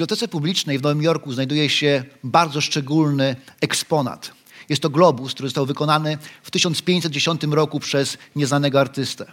Bibliotece 0.00 0.28
Publicznej 0.28 0.78
w 0.78 0.82
Nowym 0.82 1.02
Jorku 1.02 1.32
znajduje 1.32 1.70
się 1.70 2.04
bardzo 2.24 2.60
szczególny 2.60 3.36
eksponat. 3.60 4.32
Jest 4.68 4.82
to 4.82 4.90
globus, 4.90 5.34
który 5.34 5.48
został 5.48 5.66
wykonany 5.66 6.18
w 6.42 6.50
1510 6.50 7.42
roku 7.42 7.80
przez 7.80 8.18
nieznanego 8.36 8.80
artystę. 8.80 9.32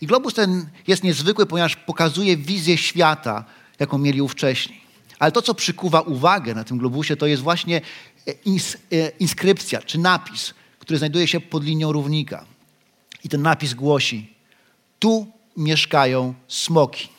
I 0.00 0.06
globus 0.06 0.34
ten 0.34 0.68
jest 0.86 1.02
niezwykły, 1.02 1.46
ponieważ 1.46 1.76
pokazuje 1.76 2.36
wizję 2.36 2.78
świata, 2.78 3.44
jaką 3.78 3.98
mieli 3.98 4.22
ówcześni. 4.22 4.80
Ale 5.18 5.32
to, 5.32 5.42
co 5.42 5.54
przykuwa 5.54 6.00
uwagę 6.00 6.54
na 6.54 6.64
tym 6.64 6.78
globusie, 6.78 7.16
to 7.16 7.26
jest 7.26 7.42
właśnie 7.42 7.80
ins 8.44 8.76
e, 8.92 9.08
inskrypcja 9.08 9.82
czy 9.82 9.98
napis, 9.98 10.54
który 10.78 10.98
znajduje 10.98 11.28
się 11.28 11.40
pod 11.40 11.64
linią 11.64 11.92
równika. 11.92 12.44
I 13.24 13.28
ten 13.28 13.42
napis 13.42 13.74
głosi: 13.74 14.34
Tu 14.98 15.26
mieszkają 15.56 16.34
smoki. 16.48 17.17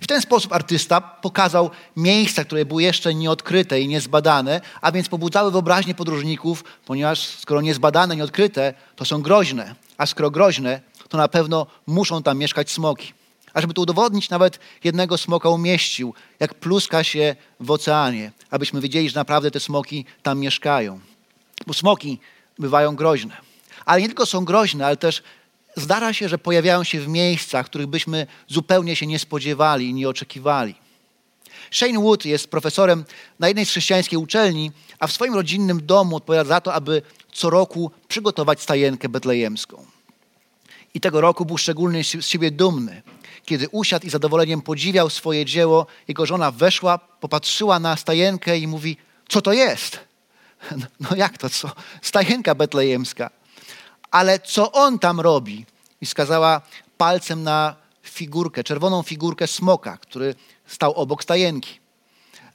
I 0.00 0.04
w 0.04 0.06
ten 0.06 0.20
sposób 0.20 0.52
artysta 0.52 1.00
pokazał 1.00 1.70
miejsca, 1.96 2.44
które 2.44 2.64
były 2.64 2.82
jeszcze 2.82 3.14
nieodkryte 3.14 3.80
i 3.80 3.88
niezbadane, 3.88 4.60
a 4.80 4.92
więc 4.92 5.08
pobudzały 5.08 5.50
wyobraźnię 5.50 5.94
podróżników, 5.94 6.64
ponieważ 6.86 7.18
skoro 7.18 7.60
niezbadane, 7.60 8.16
nieodkryte, 8.16 8.74
to 8.96 9.04
są 9.04 9.22
groźne, 9.22 9.74
a 9.98 10.06
skoro 10.06 10.30
groźne, 10.30 10.80
to 11.08 11.18
na 11.18 11.28
pewno 11.28 11.66
muszą 11.86 12.22
tam 12.22 12.38
mieszkać 12.38 12.70
smoki. 12.70 13.12
A 13.54 13.60
żeby 13.60 13.74
to 13.74 13.82
udowodnić, 13.82 14.30
nawet 14.30 14.58
jednego 14.84 15.18
smoka 15.18 15.48
umieścił, 15.48 16.14
jak 16.40 16.54
pluska 16.54 17.04
się 17.04 17.36
w 17.60 17.70
oceanie, 17.70 18.32
abyśmy 18.50 18.80
wiedzieli, 18.80 19.10
że 19.10 19.20
naprawdę 19.20 19.50
te 19.50 19.60
smoki 19.60 20.04
tam 20.22 20.38
mieszkają. 20.38 21.00
Bo 21.66 21.74
smoki 21.74 22.18
bywają 22.58 22.96
groźne. 22.96 23.36
Ale 23.84 24.00
nie 24.00 24.06
tylko 24.06 24.26
są 24.26 24.44
groźne, 24.44 24.86
ale 24.86 24.96
też 24.96 25.22
zdarza 25.78 26.12
się, 26.12 26.28
że 26.28 26.38
pojawiają 26.38 26.84
się 26.84 27.00
w 27.00 27.08
miejscach, 27.08 27.66
których 27.66 27.86
byśmy 27.86 28.26
zupełnie 28.48 28.96
się 28.96 29.06
nie 29.06 29.18
spodziewali 29.18 29.88
i 29.88 29.94
nie 29.94 30.08
oczekiwali. 30.08 30.74
Shane 31.70 31.98
Wood 31.98 32.24
jest 32.24 32.50
profesorem 32.50 33.04
na 33.38 33.48
jednej 33.48 33.66
z 33.66 33.70
chrześcijańskiej 33.70 34.18
uczelni, 34.18 34.72
a 34.98 35.06
w 35.06 35.12
swoim 35.12 35.34
rodzinnym 35.34 35.86
domu 35.86 36.16
odpowiada 36.16 36.48
za 36.48 36.60
to, 36.60 36.74
aby 36.74 37.02
co 37.32 37.50
roku 37.50 37.90
przygotować 38.08 38.62
stajenkę 38.62 39.08
betlejemską. 39.08 39.86
I 40.94 41.00
tego 41.00 41.20
roku 41.20 41.44
był 41.44 41.58
szczególnie 41.58 42.04
z 42.04 42.26
siebie 42.26 42.50
dumny. 42.50 43.02
Kiedy 43.44 43.68
usiadł 43.68 44.06
i 44.06 44.10
zadowoleniem 44.10 44.62
podziwiał 44.62 45.10
swoje 45.10 45.44
dzieło, 45.44 45.86
jego 46.08 46.26
żona 46.26 46.50
weszła, 46.50 46.98
popatrzyła 46.98 47.80
na 47.80 47.96
stajenkę 47.96 48.58
i 48.58 48.66
mówi: 48.66 48.96
Co 49.28 49.42
to 49.42 49.52
jest? 49.52 50.00
No 51.00 51.16
jak 51.16 51.38
to 51.38 51.50
co? 51.50 51.70
Stajenka 52.02 52.54
betlejemska. 52.54 53.30
Ale 54.10 54.40
co 54.40 54.72
on 54.72 54.98
tam 54.98 55.20
robi? 55.20 55.66
I 56.00 56.06
wskazała 56.06 56.60
palcem 56.98 57.42
na 57.42 57.76
figurkę, 58.02 58.64
czerwoną 58.64 59.02
figurkę 59.02 59.46
smoka, 59.46 59.96
który 59.96 60.34
stał 60.66 60.92
obok 60.94 61.22
stajenki. 61.22 61.80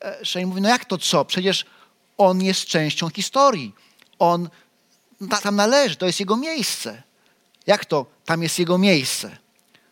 E, 0.01 0.25
Shane 0.25 0.45
mówi: 0.45 0.61
No 0.61 0.69
jak 0.69 0.85
to 0.85 0.97
co? 0.97 1.25
Przecież 1.25 1.65
on 2.17 2.41
jest 2.41 2.65
częścią 2.65 3.09
historii. 3.09 3.75
On 4.19 4.49
tam 5.43 5.55
należy, 5.55 5.95
to 5.95 6.05
jest 6.05 6.19
jego 6.19 6.37
miejsce. 6.37 7.03
Jak 7.67 7.85
to 7.85 8.05
tam 8.25 8.43
jest 8.43 8.59
jego 8.59 8.77
miejsce? 8.77 9.37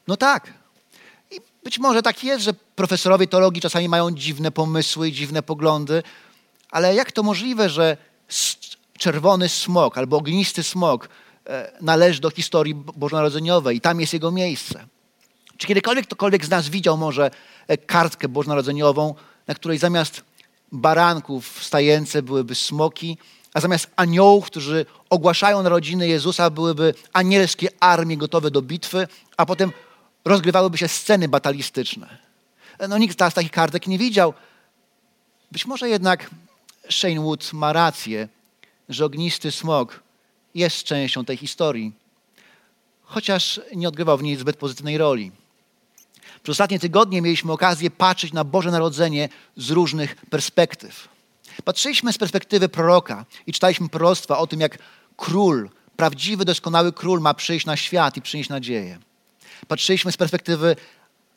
No 0.07 0.17
tak. 0.17 0.53
I 1.31 1.39
być 1.63 1.79
może 1.79 2.01
tak 2.01 2.23
jest, 2.23 2.43
że 2.43 2.53
profesorowie 2.53 3.27
teologii 3.27 3.61
czasami 3.61 3.89
mają 3.89 4.11
dziwne 4.11 4.51
pomysły 4.51 5.09
i 5.09 5.11
dziwne 5.11 5.43
poglądy, 5.43 6.03
ale 6.71 6.95
jak 6.95 7.11
to 7.11 7.23
możliwe, 7.23 7.69
że 7.69 7.97
czerwony 8.97 9.49
smok 9.49 9.97
albo 9.97 10.17
ognisty 10.17 10.63
smok 10.63 11.09
należy 11.81 12.21
do 12.21 12.29
historii 12.29 12.75
bożonarodzeniowej 12.75 13.77
i 13.77 13.81
tam 13.81 14.01
jest 14.01 14.13
jego 14.13 14.31
miejsce? 14.31 14.85
Czy 15.57 15.67
kiedykolwiek 15.67 16.05
ktokolwiek 16.05 16.45
z 16.45 16.49
nas 16.49 16.69
widział 16.69 16.97
może 16.97 17.31
e, 17.67 17.77
kartkę 17.77 18.27
bożonarodzeniową, 18.27 19.15
na 19.47 19.55
której 19.55 19.77
zamiast 19.77 20.23
baranków 20.71 21.59
w 21.59 21.63
stajence 21.63 22.21
byłyby 22.21 22.55
smoki, 22.55 23.17
a 23.53 23.61
zamiast 23.61 23.87
aniołów, 23.95 24.45
którzy 24.45 24.85
ogłaszają 25.09 25.63
narodziny 25.63 26.07
Jezusa, 26.07 26.49
byłyby 26.49 26.93
anielskie 27.13 27.69
armie 27.79 28.17
gotowe 28.17 28.51
do 28.51 28.61
bitwy, 28.61 29.07
a 29.37 29.45
potem 29.45 29.71
rozgrywałyby 30.25 30.77
się 30.77 30.87
sceny 30.87 31.27
batalistyczne. 31.27 32.17
No 32.89 32.97
nikt 32.97 33.15
z 33.31 33.33
takich 33.33 33.51
kartek 33.51 33.87
nie 33.87 33.97
widział. 33.97 34.33
Być 35.51 35.65
może 35.65 35.89
jednak 35.89 36.29
Shane 36.89 37.21
Wood 37.21 37.53
ma 37.53 37.73
rację, 37.73 38.27
że 38.89 39.05
ognisty 39.05 39.51
smog 39.51 39.99
jest 40.55 40.83
częścią 40.83 41.25
tej 41.25 41.37
historii, 41.37 41.91
chociaż 43.03 43.61
nie 43.75 43.87
odgrywał 43.87 44.17
w 44.17 44.23
niej 44.23 44.35
zbyt 44.35 44.57
pozytywnej 44.57 44.97
roli. 44.97 45.31
Przez 46.43 46.53
ostatnie 46.53 46.79
tygodnie 46.79 47.21
mieliśmy 47.21 47.51
okazję 47.51 47.91
patrzeć 47.91 48.33
na 48.33 48.43
Boże 48.43 48.71
Narodzenie 48.71 49.29
z 49.57 49.69
różnych 49.69 50.15
perspektyw. 50.15 51.07
Patrzyliśmy 51.63 52.13
z 52.13 52.17
perspektywy 52.17 52.69
proroka 52.69 53.25
i 53.47 53.53
czytaliśmy 53.53 53.89
proroctwa 53.89 54.37
o 54.37 54.47
tym, 54.47 54.59
jak 54.59 54.77
król, 55.17 55.69
prawdziwy, 55.95 56.45
doskonały 56.45 56.93
król 56.93 57.21
ma 57.21 57.33
przyjść 57.33 57.65
na 57.65 57.77
świat 57.77 58.17
i 58.17 58.21
przynieść 58.21 58.49
nadzieję. 58.49 58.99
Patrzyliśmy 59.67 60.11
z 60.11 60.17
perspektywy 60.17 60.75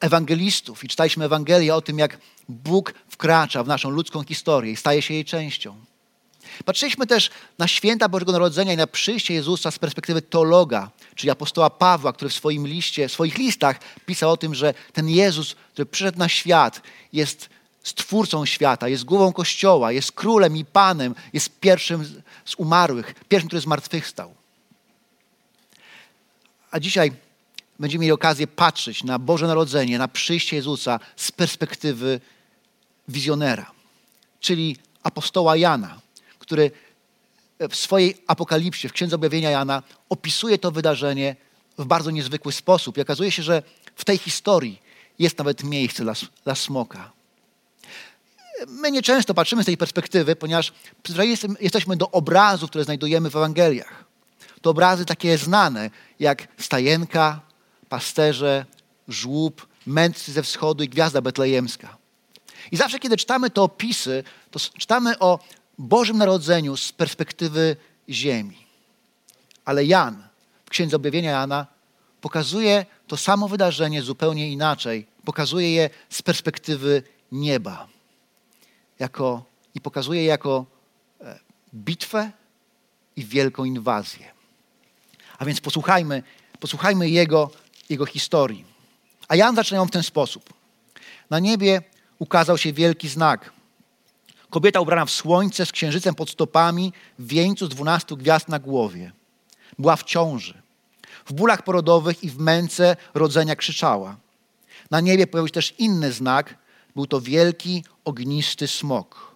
ewangelistów 0.00 0.84
i 0.84 0.88
czytaliśmy 0.88 1.25
Ewangelię 1.25 1.75
o 1.75 1.81
tym, 1.81 1.98
jak 1.98 2.19
Bóg 2.48 2.94
wkracza 3.08 3.64
w 3.64 3.69
naszą 3.69 3.91
ludzką 3.91 4.22
historię 4.22 4.72
i 4.72 4.76
staje 4.76 5.02
się 5.02 5.14
jej 5.14 5.25
częścią. 5.25 5.76
Patrzyliśmy 6.65 7.06
też 7.06 7.31
na 7.59 7.69
święta 7.69 8.09
Bożego 8.09 8.32
Narodzenia 8.32 8.72
i 8.72 8.77
na 8.77 8.87
przyjście 8.87 9.34
Jezusa 9.34 9.71
z 9.71 9.78
perspektywy 9.78 10.22
teologa, 10.22 10.91
czyli 11.15 11.31
apostoła 11.31 11.71
Pawła, 11.71 12.12
który 12.12 12.28
w 12.28 12.34
swoim 12.34 12.66
liście, 12.66 13.09
w 13.09 13.12
swoich 13.12 13.38
listach 13.38 13.81
pisał 14.06 14.31
o 14.31 14.37
tym, 14.37 14.55
że 14.55 14.75
ten 14.93 15.09
Jezus, 15.09 15.56
który 15.72 15.87
przyszedł 15.87 16.19
na 16.19 16.28
świat, 16.28 16.82
jest 17.12 17.49
stwórcą 17.82 18.47
świata, 18.47 18.88
jest 18.88 19.05
głową 19.05 19.32
Kościoła, 19.32 19.93
jest 19.93 20.12
królem 20.12 20.56
i 20.56 20.65
panem, 20.65 21.15
jest 21.32 21.60
pierwszym 21.60 22.22
z 22.44 22.55
umarłych, 22.55 23.15
pierwszym, 23.28 23.49
który 23.49 23.61
zmartwychwstał. 23.61 24.34
A 26.71 26.81
dzisiaj 26.81 27.12
będziemy 27.78 28.03
mieli 28.03 28.12
okazję 28.12 28.47
patrzeć 28.47 29.05
na 29.05 29.19
Boże 29.19 29.47
Narodzenie, 29.47 29.99
na 29.99 30.09
przyjście 30.09 30.56
Jezusa 30.56 31.00
z 31.16 31.32
perspektywy 31.32 32.21
wizjonera, 33.09 33.71
czyli 34.41 34.76
apostoła 35.03 35.56
Jana, 35.56 36.00
który 36.47 36.71
w 37.71 37.77
swojej 37.77 38.16
apokalipsie, 38.27 38.88
w 38.88 38.93
Księdze 38.93 39.16
Objawienia 39.16 39.50
Jana, 39.50 39.82
opisuje 40.09 40.59
to 40.59 40.71
wydarzenie 40.71 41.37
w 41.78 41.84
bardzo 41.84 42.10
niezwykły 42.10 42.53
sposób. 42.53 42.99
I 42.99 43.00
okazuje 43.00 43.31
się, 43.31 43.43
że 43.43 43.62
w 43.97 44.05
tej 44.05 44.19
historii 44.19 44.81
jest 45.19 45.38
nawet 45.38 45.65
miejsce 45.65 46.03
dla, 46.03 46.12
dla 46.44 46.55
smoka. 46.55 47.12
My 48.69 48.91
nieczęsto 48.91 49.34
patrzymy 49.34 49.62
z 49.62 49.66
tej 49.66 49.77
perspektywy, 49.77 50.37
ponieważ 50.37 50.72
jesteśmy 51.60 51.97
do 51.97 52.10
obrazów, 52.10 52.71
które 52.71 52.84
znajdujemy 52.84 53.31
w 53.31 53.37
Ewangeliach. 53.37 54.05
To 54.62 54.70
obrazy 54.70 55.05
takie 55.05 55.38
znane, 55.38 55.91
jak 56.20 56.49
stajenka, 56.58 57.41
pasterze, 57.88 58.67
żłób, 59.08 59.67
mędrcy 59.87 60.32
ze 60.32 60.43
wschodu 60.43 60.85
i 60.85 60.88
gwiazda 60.88 61.20
betlejemska. 61.20 61.96
I 62.73 62.76
zawsze, 62.76 62.99
kiedy 62.99 63.17
czytamy 63.17 63.50
te 63.50 63.62
opisy, 63.62 64.25
to 64.50 64.58
czytamy 64.79 65.19
o 65.19 65.38
Bożym 65.79 66.19
Narodzeniu 66.19 66.76
z 66.76 66.93
perspektywy 66.93 67.76
ziemi. 68.09 68.67
Ale 69.65 69.85
Jan, 69.85 70.29
w 70.67 70.71
Księdze 70.71 70.97
Objawienia 70.97 71.31
Jana, 71.31 71.67
pokazuje 72.21 72.87
to 73.06 73.17
samo 73.17 73.49
wydarzenie 73.49 74.03
zupełnie 74.03 74.53
inaczej. 74.53 75.06
Pokazuje 75.25 75.73
je 75.73 75.91
z 76.11 76.23
perspektywy 76.23 77.03
nieba 77.32 77.88
jako, 78.99 79.44
i 79.75 79.81
pokazuje 79.81 80.21
je 80.21 80.26
jako 80.26 80.67
e, 81.21 81.38
bitwę 81.75 82.31
i 83.17 83.25
wielką 83.25 83.65
inwazję. 83.65 84.31
A 85.38 85.44
więc 85.44 85.61
posłuchajmy, 85.61 86.23
posłuchajmy 86.61 87.11
jego, 87.11 87.50
jego 87.88 88.06
historii. 88.06 88.65
A 89.29 89.37
Jan 89.37 89.56
zaczyna 89.56 89.79
ją 89.79 89.87
w 89.87 89.91
ten 89.91 90.03
sposób. 90.03 90.55
Na 91.31 91.38
niebie 91.38 91.82
ukazał 92.19 92.59
się 92.59 92.73
wielki 92.73 93.09
znak. 93.09 93.53
Kobieta 94.55 94.81
ubrana 94.81 95.05
w 95.05 95.11
słońce 95.11 95.67
z 95.67 95.73
księżycem 95.73 96.15
pod 96.15 96.31
stopami, 96.31 96.93
w 97.19 97.27
wieńcu 97.27 97.67
z 97.67 97.69
dwunastu 97.69 98.17
gwiazd 98.17 98.49
na 98.49 98.59
głowie. 98.59 99.12
Była 99.79 99.97
w 99.97 100.03
ciąży. 100.03 100.62
W 101.27 101.33
bólach 101.33 101.65
porodowych 101.65 102.25
i 102.25 102.31
w 102.31 102.39
męce 102.39 102.97
rodzenia 103.15 103.56
krzyczała. 103.56 104.17
Na 104.91 105.01
niebie 105.01 105.27
pojawił 105.27 105.49
się 105.49 105.53
też 105.53 105.75
inny 105.79 106.12
znak. 106.12 106.59
Był 106.97 107.06
to 107.06 107.21
wielki, 107.21 107.85
ognisty 108.05 108.69
smok. 108.69 109.35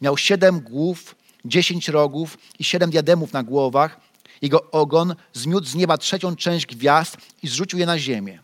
Miał 0.00 0.16
siedem 0.16 0.60
głów, 0.60 1.14
dziesięć 1.44 1.88
rogów 1.88 2.38
i 2.58 2.64
siedem 2.64 2.90
diademów 2.90 3.32
na 3.32 3.42
głowach. 3.42 4.00
Jego 4.42 4.70
ogon 4.70 5.14
zmiótł 5.32 5.66
z 5.66 5.74
nieba 5.74 5.98
trzecią 5.98 6.36
część 6.36 6.66
gwiazd 6.66 7.16
i 7.42 7.48
zrzucił 7.48 7.78
je 7.78 7.86
na 7.86 7.98
ziemię. 7.98 8.38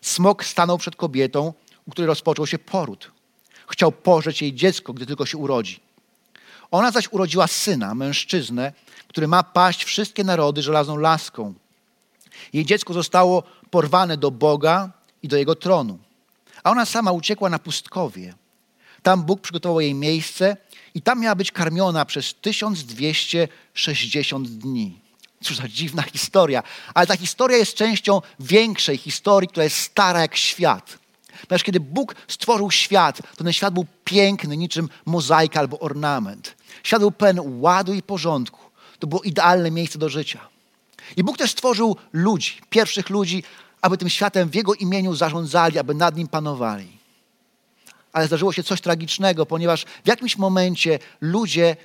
Smok 0.00 0.44
stanął 0.44 0.78
przed 0.78 0.96
kobietą, 0.96 1.52
u 1.86 1.90
której 1.90 2.06
rozpoczął 2.06 2.46
się 2.46 2.58
poród. 2.58 3.11
Chciał 3.72 3.92
pożreć 3.92 4.42
jej 4.42 4.54
dziecko, 4.54 4.92
gdy 4.92 5.06
tylko 5.06 5.26
się 5.26 5.38
urodzi. 5.38 5.80
Ona 6.70 6.90
zaś 6.90 7.08
urodziła 7.10 7.46
syna, 7.46 7.94
mężczyznę, 7.94 8.72
który 9.08 9.28
ma 9.28 9.42
paść 9.42 9.84
wszystkie 9.84 10.24
narody 10.24 10.62
żelazną 10.62 10.96
laską. 10.96 11.54
Jej 12.52 12.64
dziecko 12.64 12.92
zostało 12.92 13.42
porwane 13.70 14.16
do 14.16 14.30
Boga 14.30 14.90
i 15.22 15.28
do 15.28 15.36
jego 15.36 15.54
tronu. 15.54 15.98
A 16.64 16.70
ona 16.70 16.86
sama 16.86 17.12
uciekła 17.12 17.50
na 17.50 17.58
pustkowie. 17.58 18.34
Tam 19.02 19.22
Bóg 19.22 19.40
przygotował 19.40 19.80
jej 19.80 19.94
miejsce 19.94 20.56
i 20.94 21.02
tam 21.02 21.20
miała 21.20 21.34
być 21.34 21.52
karmiona 21.52 22.04
przez 22.04 22.34
1260 22.34 24.48
dni. 24.48 25.00
Cóż 25.42 25.56
za 25.56 25.68
dziwna 25.68 26.02
historia, 26.02 26.62
ale 26.94 27.06
ta 27.06 27.16
historia 27.16 27.58
jest 27.58 27.74
częścią 27.74 28.20
większej 28.40 28.98
historii, 28.98 29.48
która 29.48 29.64
jest 29.64 29.76
stara 29.76 30.20
jak 30.20 30.36
świat. 30.36 31.01
Ponieważ 31.48 31.62
kiedy 31.64 31.80
Bóg 31.80 32.14
stworzył 32.28 32.70
świat, 32.70 33.20
to 33.36 33.44
ten 33.44 33.52
świat 33.52 33.74
był 33.74 33.86
piękny, 34.04 34.56
niczym 34.56 34.88
mozaika 35.06 35.60
albo 35.60 35.78
ornament. 35.78 36.54
Świat 36.82 37.00
był 37.00 37.10
pełen 37.10 37.60
ładu 37.60 37.94
i 37.94 38.02
porządku. 38.02 38.60
To 38.98 39.06
było 39.06 39.22
idealne 39.22 39.70
miejsce 39.70 39.98
do 39.98 40.08
życia. 40.08 40.40
I 41.16 41.24
Bóg 41.24 41.38
też 41.38 41.50
stworzył 41.50 41.96
ludzi, 42.12 42.60
pierwszych 42.70 43.10
ludzi, 43.10 43.42
aby 43.82 43.98
tym 43.98 44.08
światem 44.08 44.48
w 44.48 44.54
Jego 44.54 44.74
imieniu 44.74 45.14
zarządzali, 45.14 45.78
aby 45.78 45.94
nad 45.94 46.16
nim 46.16 46.28
panowali. 46.28 46.98
Ale 48.12 48.26
zdarzyło 48.26 48.52
się 48.52 48.62
coś 48.62 48.80
tragicznego, 48.80 49.46
ponieważ 49.46 49.84
w 50.04 50.08
jakimś 50.08 50.38
momencie 50.38 50.98
ludzie 51.20 51.76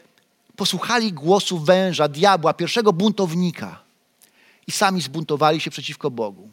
posłuchali 0.56 1.13
głosu 1.13 1.60
węża, 1.60 2.07
diabła, 2.07 2.53
pierwszego 2.53 2.94
buntownika 2.94 3.80
i 4.68 4.71
sami 4.71 5.01
zbuntowali 5.01 5.62
się 5.62 5.71
przeciwko 5.71 6.12
Bogu. 6.12 6.50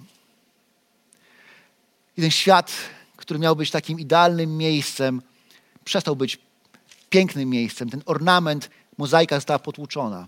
I 2.17 2.21
ten 2.21 2.31
świat, 2.31 2.73
który 3.17 3.41
miał 3.41 3.57
być 3.57 3.71
takim 3.71 4.01
idealnym 4.01 4.57
miejscem, 4.57 5.23
przestał 5.85 6.17
być 6.17 6.39
pięknym 7.11 7.51
miejscem. 7.51 7.91
Ten 7.91 8.03
ornament, 8.07 8.71
mozaika 8.99 9.37
została 9.37 9.59
potłuczona. 9.59 10.27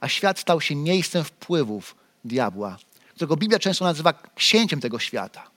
A 0.00 0.08
świat 0.08 0.38
stał 0.38 0.60
się 0.60 0.74
miejscem 0.76 1.24
wpływów 1.24 1.96
diabła, 2.24 2.78
którego 3.14 3.36
Biblia 3.36 3.58
często 3.58 3.84
nazywa 3.84 4.12
księciem 4.34 4.80
tego 4.80 4.98
świata. 4.98 5.50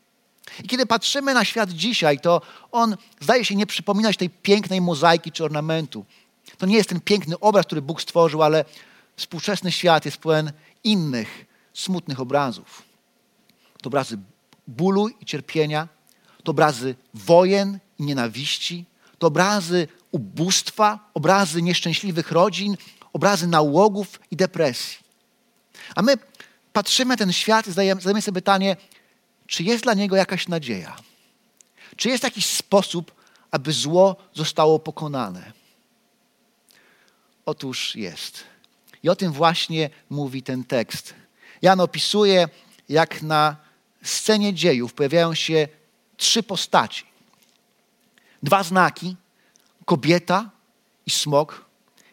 I 0.63 0.67
kiedy 0.67 0.85
patrzymy 0.85 1.33
na 1.33 1.45
świat 1.45 1.69
dzisiaj, 1.69 2.19
to 2.19 2.41
on 2.71 2.97
zdaje 3.19 3.45
się 3.45 3.55
nie 3.55 3.65
przypominać 3.65 4.17
tej 4.17 4.29
pięknej 4.29 4.81
mozaiki 4.81 5.31
czy 5.31 5.43
ornamentu. 5.43 6.05
To 6.57 6.65
nie 6.65 6.75
jest 6.75 6.89
ten 6.89 7.01
piękny 7.01 7.39
obraz, 7.39 7.65
który 7.65 7.81
Bóg 7.81 8.01
stworzył, 8.01 8.43
ale 8.43 8.65
współczesny 9.15 9.71
świat 9.71 10.05
jest 10.05 10.17
pełen 10.17 10.51
innych, 10.83 11.45
smutnych 11.73 12.19
obrazów. 12.19 12.83
To 13.81 13.87
obrazy 13.87 14.17
bólu 14.67 15.07
i 15.07 15.25
cierpienia, 15.25 15.87
to 16.43 16.51
obrazy 16.51 16.95
wojen 17.13 17.79
i 17.99 18.03
nienawiści, 18.03 18.85
to 19.17 19.27
obrazy 19.27 19.87
ubóstwa, 20.11 21.09
obrazy 21.13 21.61
nieszczęśliwych 21.61 22.31
rodzin, 22.31 22.77
obrazy 23.13 23.47
nałogów 23.47 24.19
i 24.31 24.35
depresji. 24.35 24.97
A 25.95 26.01
my 26.01 26.17
patrzymy 26.73 27.09
na 27.09 27.17
ten 27.17 27.33
świat 27.33 27.67
i 27.67 27.69
zadajemy, 27.69 28.01
sobie 28.01 28.41
pytanie, 28.41 28.75
czy 29.47 29.63
jest 29.63 29.83
dla 29.83 29.93
niego 29.93 30.15
jakaś 30.15 30.47
nadzieja? 30.47 30.95
Czy 31.95 32.09
jest 32.09 32.23
jakiś 32.23 32.45
sposób, 32.45 33.11
aby 33.51 33.71
zło 33.71 34.15
zostało 34.33 34.79
pokonane? 34.79 35.51
Otóż 37.45 37.95
jest. 37.95 38.43
I 39.03 39.09
o 39.09 39.15
tym 39.15 39.31
właśnie 39.31 39.89
mówi 40.09 40.43
ten 40.43 40.63
tekst. 40.63 41.13
Jan 41.61 41.79
opisuje, 41.79 42.47
jak 42.89 43.21
na 43.21 43.55
scenie 44.03 44.53
dziejów 44.53 44.93
pojawiają 44.93 45.33
się 45.33 45.67
trzy 46.17 46.43
postaci. 46.43 47.05
Dwa 48.43 48.63
znaki, 48.63 49.15
kobieta 49.85 50.49
i 51.05 51.11
smok. 51.11 51.65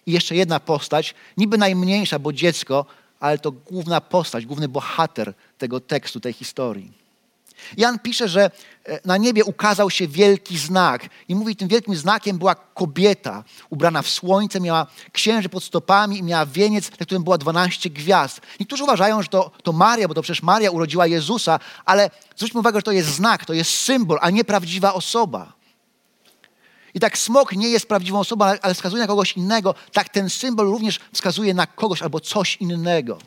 I 0.06 0.12
jeszcze 0.12 0.36
jedna 0.36 0.60
postać, 0.60 1.14
niby 1.36 1.58
najmniejsza, 1.58 2.18
bo 2.18 2.32
dziecko, 2.32 2.86
ale 3.20 3.38
to 3.38 3.52
główna 3.52 4.00
postać, 4.00 4.46
główny 4.46 4.68
bohater 4.68 5.34
tego 5.58 5.80
tekstu, 5.80 6.20
tej 6.20 6.32
historii. 6.32 6.99
Jan 7.76 7.98
pisze, 7.98 8.28
że 8.28 8.50
e, 8.84 9.00
na 9.04 9.16
niebie 9.16 9.44
ukazał 9.44 9.90
się 9.90 10.08
wielki 10.08 10.58
znak. 10.58 11.08
I 11.28 11.34
mówi, 11.34 11.56
tym 11.56 11.68
wielkim 11.68 11.96
znakiem 11.96 12.38
była 12.38 12.54
kobieta 12.54 13.44
ubrana 13.70 14.02
w 14.02 14.08
słońce, 14.08 14.60
miała 14.60 14.86
księży 15.12 15.48
pod 15.48 15.64
stopami 15.64 16.18
i 16.18 16.22
miała 16.22 16.46
wieniec, 16.46 16.90
na 17.00 17.06
którym 17.06 17.24
była 17.24 17.38
12 17.38 17.90
gwiazd. 17.90 18.40
Niektórzy 18.60 18.84
uważają, 18.84 19.22
że 19.22 19.28
to, 19.28 19.50
to 19.62 19.72
Maria, 19.72 20.08
bo 20.08 20.14
to 20.14 20.22
przecież 20.22 20.42
Maria 20.42 20.70
urodziła 20.70 21.06
Jezusa, 21.06 21.60
ale 21.84 22.10
zwróćmy 22.36 22.60
uwagę, 22.60 22.78
że 22.78 22.82
to 22.82 22.92
jest 22.92 23.08
znak, 23.08 23.44
to 23.44 23.52
jest 23.52 23.70
symbol, 23.70 24.18
a 24.20 24.30
nie 24.30 24.44
prawdziwa 24.44 24.94
osoba. 24.94 25.60
I 26.94 27.00
tak 27.00 27.18
smok 27.18 27.52
nie 27.52 27.68
jest 27.68 27.88
prawdziwą 27.88 28.18
osobą, 28.18 28.44
ale 28.62 28.74
wskazuje 28.74 29.02
na 29.02 29.06
kogoś 29.06 29.36
innego, 29.36 29.74
tak 29.92 30.08
ten 30.08 30.30
symbol 30.30 30.66
również 30.66 31.00
wskazuje 31.12 31.54
na 31.54 31.66
kogoś 31.66 32.02
albo 32.02 32.20
coś 32.20 32.56
innego. 32.56 33.18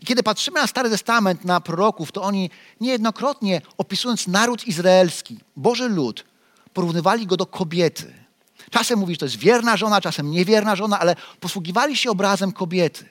I 0.00 0.06
kiedy 0.06 0.22
patrzymy 0.22 0.60
na 0.60 0.66
Stary 0.66 0.90
Testament, 0.90 1.44
na 1.44 1.60
proroków, 1.60 2.12
to 2.12 2.22
oni 2.22 2.50
niejednokrotnie 2.80 3.60
opisując 3.78 4.28
naród 4.28 4.66
izraelski, 4.66 5.38
Boży 5.56 5.88
lud, 5.88 6.24
porównywali 6.72 7.26
go 7.26 7.36
do 7.36 7.46
kobiety. 7.46 8.14
Czasem 8.70 8.98
mówi, 8.98 9.14
że 9.14 9.18
to 9.18 9.24
jest 9.24 9.36
wierna 9.36 9.76
żona, 9.76 10.00
czasem 10.00 10.30
niewierna 10.30 10.76
żona, 10.76 11.00
ale 11.00 11.16
posługiwali 11.40 11.96
się 11.96 12.10
obrazem 12.10 12.52
kobiety. 12.52 13.08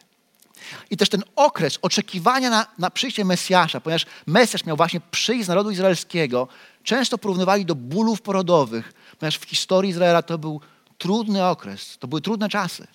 I 0.89 0.97
też 0.97 1.09
ten 1.09 1.23
okres 1.35 1.79
oczekiwania 1.81 2.49
na, 2.49 2.65
na 2.77 2.91
przyjście 2.91 3.25
Mesjasza, 3.25 3.81
ponieważ 3.81 4.05
Mesjasz 4.25 4.65
miał 4.65 4.77
właśnie 4.77 5.01
przyjść 5.11 5.45
z 5.45 5.47
narodu 5.47 5.71
izraelskiego, 5.71 6.47
często 6.83 7.17
porównywali 7.17 7.65
do 7.65 7.75
bólów 7.75 8.21
porodowych, 8.21 8.93
ponieważ 9.19 9.37
w 9.37 9.45
historii 9.45 9.91
Izraela 9.91 10.21
to 10.21 10.37
był 10.37 10.61
trudny 10.97 11.45
okres, 11.45 11.97
to 11.99 12.07
były 12.07 12.21
trudne 12.21 12.49
czasy. 12.49 12.87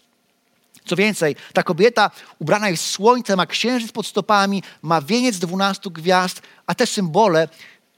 Co 0.86 0.96
więcej, 0.96 1.36
ta 1.52 1.62
kobieta 1.62 2.10
ubrana 2.38 2.68
jest 2.68 2.86
słońcem, 2.86 3.36
ma 3.36 3.46
księżyc 3.46 3.92
pod 3.92 4.06
stopami, 4.06 4.62
ma 4.82 5.02
wieniec 5.02 5.38
dwunastu 5.38 5.90
gwiazd, 5.90 6.42
a 6.66 6.74
te 6.74 6.86
symbole 6.86 7.48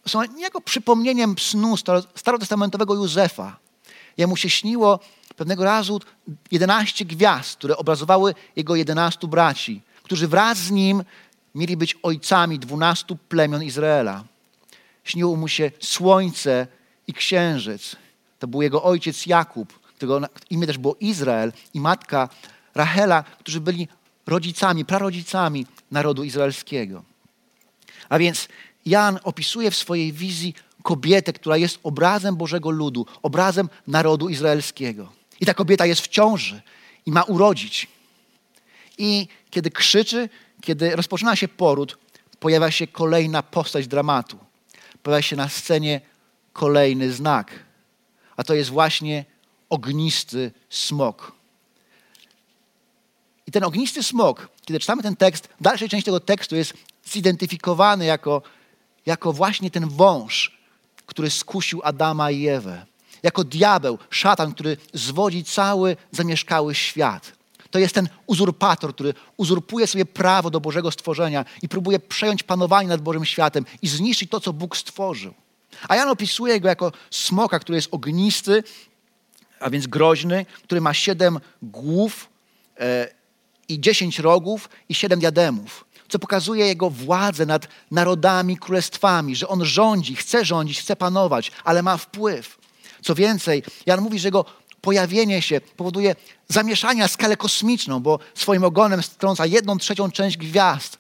są 0.07 0.25
niejako 0.25 0.61
przypomnieniem 0.61 1.39
snu 1.39 1.77
starotestamentowego 2.15 2.95
Józefa. 2.95 3.57
Jemu 4.17 4.37
się 4.37 4.51
śniło 4.51 5.01
pewnego 5.37 5.65
razu 5.65 6.01
jedenaście 6.51 7.05
gwiazd, 7.05 7.59
które 7.59 7.77
obrazowały 7.77 8.35
jego 8.57 8.77
jedenastu 8.77 9.29
braci, 9.29 9.83
którzy 10.03 10.29
wraz 10.29 10.59
z 10.59 10.71
nim 10.71 11.05
mieli 11.55 11.77
być 11.77 11.97
ojcami 12.03 12.59
dwunastu 12.59 13.17
plemion 13.17 13.63
Izraela. 13.63 14.25
Śniło 15.05 15.37
mu 15.37 15.49
się 15.49 15.71
słońce 15.81 16.67
i 17.07 17.13
księżyc. 17.13 17.97
To 18.39 18.47
był 18.47 18.63
jego 18.63 18.83
ojciec 18.83 19.27
Jakub, 19.27 19.81
którego 19.97 20.21
imię 20.51 20.67
też 20.67 20.79
było 20.79 20.97
Izrael 21.01 21.53
i 21.75 21.81
matka 21.81 22.29
Rachela, 22.79 23.23
którzy 23.23 23.61
byli 23.61 23.89
rodzicami, 24.27 24.85
prarodzicami 24.85 25.67
narodu 25.91 26.25
izraelskiego. 26.25 27.03
A 28.09 28.19
więc 28.19 28.49
Jan 28.87 29.19
opisuje 29.23 29.71
w 29.71 29.77
swojej 29.77 30.13
wizji 30.13 30.55
kobietę, 30.83 31.33
która 31.33 31.57
jest 31.57 31.79
obrazem 31.83 32.37
Bożego 32.37 32.71
ludu, 32.71 33.07
obrazem 33.23 33.69
narodu 33.87 34.29
izraelskiego. 34.29 35.13
I 35.41 35.47
ta 35.47 35.55
kobieta 35.55 35.87
jest 35.87 36.01
w 36.01 36.09
ciąży 36.09 36.63
i 37.07 37.13
ma 37.13 37.23
urodzić. 37.23 37.87
I 38.99 39.29
kiedy 39.51 39.71
krzyczy, 39.71 40.29
kiedy 40.61 40.97
rozpoczyna 40.97 41.37
się 41.37 41.49
poród, 41.49 41.99
pojawia 42.41 42.71
się 42.71 42.87
kolejna 42.87 43.43
postać 43.43 43.87
dramatu. 43.87 44.39
Pojawia 45.03 45.23
się 45.23 45.37
na 45.37 45.49
scenie 45.49 46.01
kolejny 46.53 47.13
znak. 47.13 47.51
A 48.37 48.45
to 48.45 48.55
jest 48.55 48.71
właśnie 48.71 49.25
ognisty 49.69 50.53
smok. 50.71 51.38
I 53.49 53.51
ten 53.51 53.65
ognisty 53.65 54.03
smok, 54.03 54.49
kiedy 54.65 54.81
czytamy 54.81 55.03
ten 55.03 55.17
tekst, 55.17 55.49
dalszej 55.61 55.89
część 55.89 56.05
tego 56.05 56.21
tekstu 56.21 56.57
jest 56.57 56.75
zidentyfikowany 57.05 58.05
jako, 58.05 58.43
jako 59.07 59.33
właśnie 59.33 59.71
ten 59.71 59.89
wąż, 59.89 60.59
który 61.07 61.31
skusił 61.31 61.81
Adama 61.85 62.31
i 62.31 62.49
Ewę. 62.49 62.87
Jako 63.23 63.45
diabeł, 63.45 63.99
szatan, 64.11 64.55
który 64.55 64.77
zwodzi 64.95 65.45
cały 65.45 65.97
zamieszkały 66.11 66.75
świat. 66.75 67.33
To 67.71 67.79
jest 67.79 67.95
ten 67.95 68.09
uzurpator, 68.27 68.95
który 68.95 69.15
uzurpuje 69.37 69.87
sobie 69.87 70.07
prawo 70.07 70.51
do 70.51 70.61
Bożego 70.61 70.91
stworzenia 70.91 71.45
i 71.63 71.69
próbuje 71.69 71.99
przejąć 71.99 72.43
panowanie 72.43 72.89
nad 72.89 73.01
Bożym 73.01 73.25
światem 73.25 73.65
i 73.83 73.89
zniszczyć 73.89 74.31
to, 74.31 74.41
co 74.41 74.53
Bóg 74.53 74.77
stworzył. 74.77 75.35
A 75.89 75.97
Jan 75.97 76.09
opisuje 76.09 76.61
go 76.61 76.69
jako 76.69 76.93
smoka, 77.11 77.59
który 77.59 77.77
jest 77.77 77.89
ognisty, 77.95 78.63
a 79.61 79.71
więc 79.71 79.87
groźny, 79.87 80.47
który 80.65 80.81
ma 80.81 80.95
siedem 80.95 81.41
głów 81.63 82.29
e, 82.81 83.18
i 83.69 83.81
dziesięć 83.81 84.19
rogów 84.19 84.69
i 84.89 84.95
siedem 84.95 85.21
diademów. 85.21 85.85
co 86.09 86.19
pokazuje 86.19 86.67
Jego 86.67 86.91
władzę 86.91 87.47
nad 87.47 87.69
narodami, 87.91 88.57
królestwami, 88.57 89.37
że 89.37 89.49
On 89.49 89.65
rządzi, 89.65 90.17
chce 90.17 90.45
rządzić, 90.45 90.81
chce 90.81 90.97
panować, 90.97 91.53
ale 91.65 91.83
ma 91.83 91.97
wpływ. 91.97 92.59
Co 93.03 93.15
więcej, 93.15 93.63
Jan 93.87 94.01
mówi, 94.01 94.19
że 94.19 94.29
Jego 94.29 94.45
pojawienie 94.81 95.43
się 95.43 95.61
powoduje 95.61 96.17
zamieszanie 96.49 97.01
na 97.01 97.09
skalę 97.09 97.37
kosmiczną, 97.37 98.01
bo 98.01 98.19
swoim 98.35 98.65
ogonem 98.65 99.03
strąca 99.03 99.47
jedną 99.47 99.79
trzecią 99.79 100.11
część 100.11 100.37
gwiazd. 100.37 100.99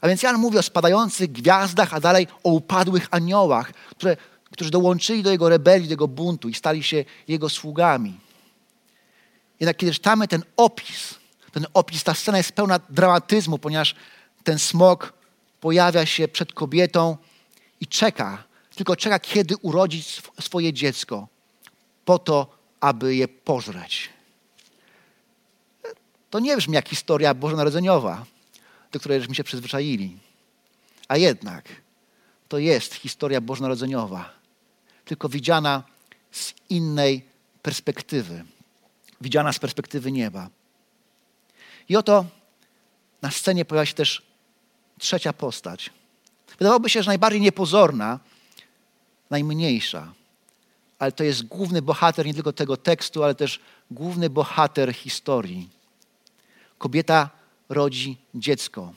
A 0.00 0.08
więc 0.08 0.22
Jan 0.22 0.38
mówi 0.38 0.58
o 0.58 0.62
spadających 0.62 1.32
gwiazdach, 1.32 1.94
a 1.94 2.00
dalej 2.00 2.26
o 2.42 2.50
upadłych 2.50 3.08
aniołach, 3.10 3.72
które, 3.72 4.16
którzy 4.52 4.70
dołączyli 4.70 5.22
do 5.22 5.30
jego 5.30 5.48
rebelii, 5.48 5.88
do 5.88 5.92
jego 5.92 6.08
buntu 6.08 6.48
i 6.48 6.54
stali 6.54 6.82
się 6.82 7.04
jego 7.28 7.48
sługami. 7.48 8.20
Jednak 9.60 9.76
kiedy 9.76 9.92
czytamy 9.92 10.28
ten 10.28 10.42
opis, 10.56 11.14
ten 11.52 11.66
opis, 11.74 12.04
ta 12.04 12.14
scena 12.14 12.38
jest 12.38 12.52
pełna 12.52 12.80
dramatyzmu, 12.90 13.58
ponieważ 13.58 13.94
ten 14.44 14.58
smok 14.58 15.12
pojawia 15.60 16.06
się 16.06 16.28
przed 16.28 16.52
kobietą 16.52 17.16
i 17.80 17.86
czeka, 17.86 18.44
tylko 18.74 18.96
czeka, 18.96 19.18
kiedy 19.18 19.56
urodzić 19.56 20.22
swoje 20.40 20.72
dziecko, 20.72 21.28
po 22.04 22.18
to, 22.18 22.56
aby 22.80 23.14
je 23.14 23.28
pożreć. 23.28 24.08
To 26.30 26.38
nie 26.38 26.56
brzmi 26.56 26.74
jak 26.74 26.88
historia 26.88 27.34
bożonarodzeniowa, 27.34 28.26
do 28.92 29.00
której 29.00 29.20
żeśmy 29.20 29.34
się 29.34 29.44
przyzwyczaili. 29.44 30.18
A 31.08 31.16
jednak 31.16 31.64
to 32.48 32.58
jest 32.58 32.94
historia 32.94 33.40
bożonarodzeniowa, 33.40 34.30
tylko 35.04 35.28
widziana 35.28 35.82
z 36.32 36.54
innej 36.68 37.24
perspektywy, 37.62 38.44
widziana 39.20 39.52
z 39.52 39.58
perspektywy 39.58 40.12
nieba. 40.12 40.50
I 41.90 41.96
oto 41.96 42.24
na 43.22 43.30
scenie 43.30 43.64
pojawia 43.64 43.86
się 43.86 43.94
też 43.94 44.22
trzecia 44.98 45.32
postać. 45.32 45.90
Wydawałoby 46.58 46.90
się, 46.90 47.02
że 47.02 47.10
najbardziej 47.10 47.40
niepozorna, 47.40 48.20
najmniejsza, 49.30 50.12
ale 50.98 51.12
to 51.12 51.24
jest 51.24 51.42
główny 51.42 51.82
bohater 51.82 52.26
nie 52.26 52.34
tylko 52.34 52.52
tego 52.52 52.76
tekstu, 52.76 53.24
ale 53.24 53.34
też 53.34 53.60
główny 53.90 54.30
bohater 54.30 54.94
historii. 54.94 55.68
Kobieta 56.78 57.30
rodzi 57.68 58.16
dziecko. 58.34 58.92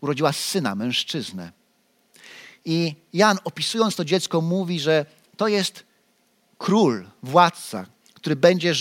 Urodziła 0.00 0.32
syna, 0.32 0.74
mężczyznę. 0.74 1.52
I 2.64 2.94
Jan, 3.12 3.38
opisując 3.44 3.96
to 3.96 4.04
dziecko, 4.04 4.40
mówi, 4.40 4.80
że 4.80 5.06
to 5.36 5.48
jest 5.48 5.84
król, 6.58 7.06
władca, 7.22 7.86
który 8.14 8.36
będzie 8.36 8.74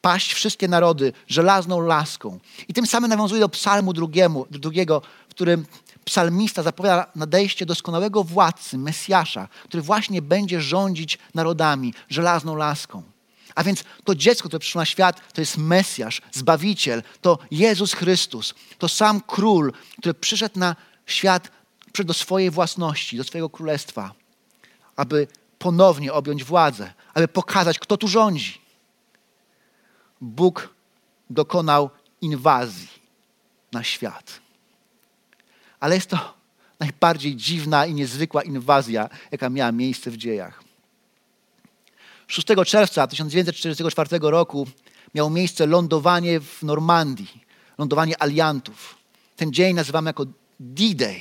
paść 0.00 0.32
wszystkie 0.34 0.68
narody 0.68 1.12
żelazną 1.26 1.80
laską. 1.80 2.38
I 2.68 2.74
tym 2.74 2.86
samym 2.86 3.10
nawiązuje 3.10 3.40
do 3.40 3.48
psalmu 3.48 3.92
drugiemu, 3.92 4.46
drugiego, 4.50 5.02
w 5.28 5.30
którym 5.30 5.66
psalmista 6.04 6.62
zapowiada 6.62 7.06
nadejście 7.14 7.66
doskonałego 7.66 8.24
władcy, 8.24 8.78
Mesjasza, 8.78 9.48
który 9.64 9.82
właśnie 9.82 10.22
będzie 10.22 10.60
rządzić 10.60 11.18
narodami 11.34 11.94
żelazną 12.08 12.56
laską. 12.56 13.02
A 13.54 13.64
więc 13.64 13.84
to 14.04 14.14
dziecko, 14.14 14.48
które 14.48 14.60
przyszło 14.60 14.80
na 14.80 14.86
świat, 14.86 15.20
to 15.34 15.40
jest 15.40 15.56
Mesjasz, 15.56 16.22
Zbawiciel, 16.32 17.02
to 17.20 17.38
Jezus 17.50 17.92
Chrystus, 17.92 18.54
to 18.78 18.88
sam 18.88 19.20
król, 19.26 19.72
który 19.98 20.14
przyszedł 20.14 20.58
na 20.58 20.76
świat, 21.06 21.50
do 22.04 22.14
swojej 22.14 22.50
własności, 22.50 23.16
do 23.16 23.24
swojego 23.24 23.50
królestwa, 23.50 24.14
aby 24.96 25.26
ponownie 25.58 26.12
objąć 26.12 26.44
władzę, 26.44 26.92
aby 27.14 27.28
pokazać, 27.28 27.78
kto 27.78 27.96
tu 27.96 28.08
rządzi. 28.08 28.60
Bóg 30.20 30.74
dokonał 31.30 31.90
inwazji 32.20 32.88
na 33.72 33.82
świat. 33.82 34.40
Ale 35.80 35.94
jest 35.94 36.10
to 36.10 36.34
najbardziej 36.80 37.36
dziwna 37.36 37.86
i 37.86 37.94
niezwykła 37.94 38.42
inwazja, 38.42 39.08
jaka 39.32 39.50
miała 39.50 39.72
miejsce 39.72 40.10
w 40.10 40.16
dziejach. 40.16 40.62
6 42.26 42.46
czerwca 42.66 43.06
1944 43.06 44.18
roku 44.22 44.66
miało 45.14 45.30
miejsce 45.30 45.66
lądowanie 45.66 46.40
w 46.40 46.62
Normandii, 46.62 47.44
lądowanie 47.78 48.22
aliantów. 48.22 48.98
Ten 49.36 49.52
dzień 49.52 49.74
nazywamy 49.74 50.08
jako 50.08 50.26
D-Day. 50.60 51.20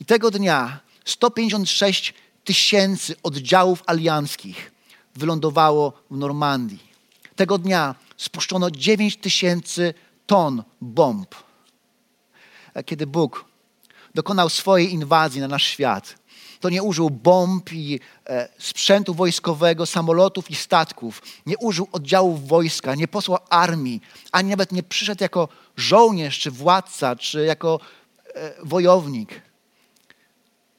I 0.00 0.04
tego 0.04 0.30
dnia 0.30 0.80
156 1.04 2.14
tysięcy 2.44 3.16
oddziałów 3.22 3.82
alianckich 3.86 4.72
wylądowało 5.16 5.92
w 6.10 6.16
Normandii. 6.16 6.93
Tego 7.36 7.58
dnia 7.58 7.94
spuszczono 8.16 8.70
9 8.70 9.16
tysięcy 9.16 9.94
ton 10.26 10.62
bomb. 10.80 11.34
Kiedy 12.86 13.06
Bóg 13.06 13.44
dokonał 14.14 14.50
swojej 14.50 14.92
inwazji 14.92 15.40
na 15.40 15.48
nasz 15.48 15.64
świat, 15.64 16.14
to 16.60 16.70
nie 16.70 16.82
użył 16.82 17.10
bomb 17.10 17.72
i 17.72 18.00
e, 18.26 18.48
sprzętu 18.58 19.14
wojskowego, 19.14 19.86
samolotów 19.86 20.50
i 20.50 20.54
statków. 20.54 21.22
Nie 21.46 21.58
użył 21.58 21.88
oddziałów 21.92 22.48
wojska, 22.48 22.94
nie 22.94 23.08
posłał 23.08 23.38
armii, 23.50 24.00
ani 24.32 24.50
nawet 24.50 24.72
nie 24.72 24.82
przyszedł 24.82 25.24
jako 25.24 25.48
żołnierz, 25.76 26.38
czy 26.38 26.50
władca, 26.50 27.16
czy 27.16 27.44
jako 27.44 27.80
e, 28.34 28.54
wojownik. 28.62 29.42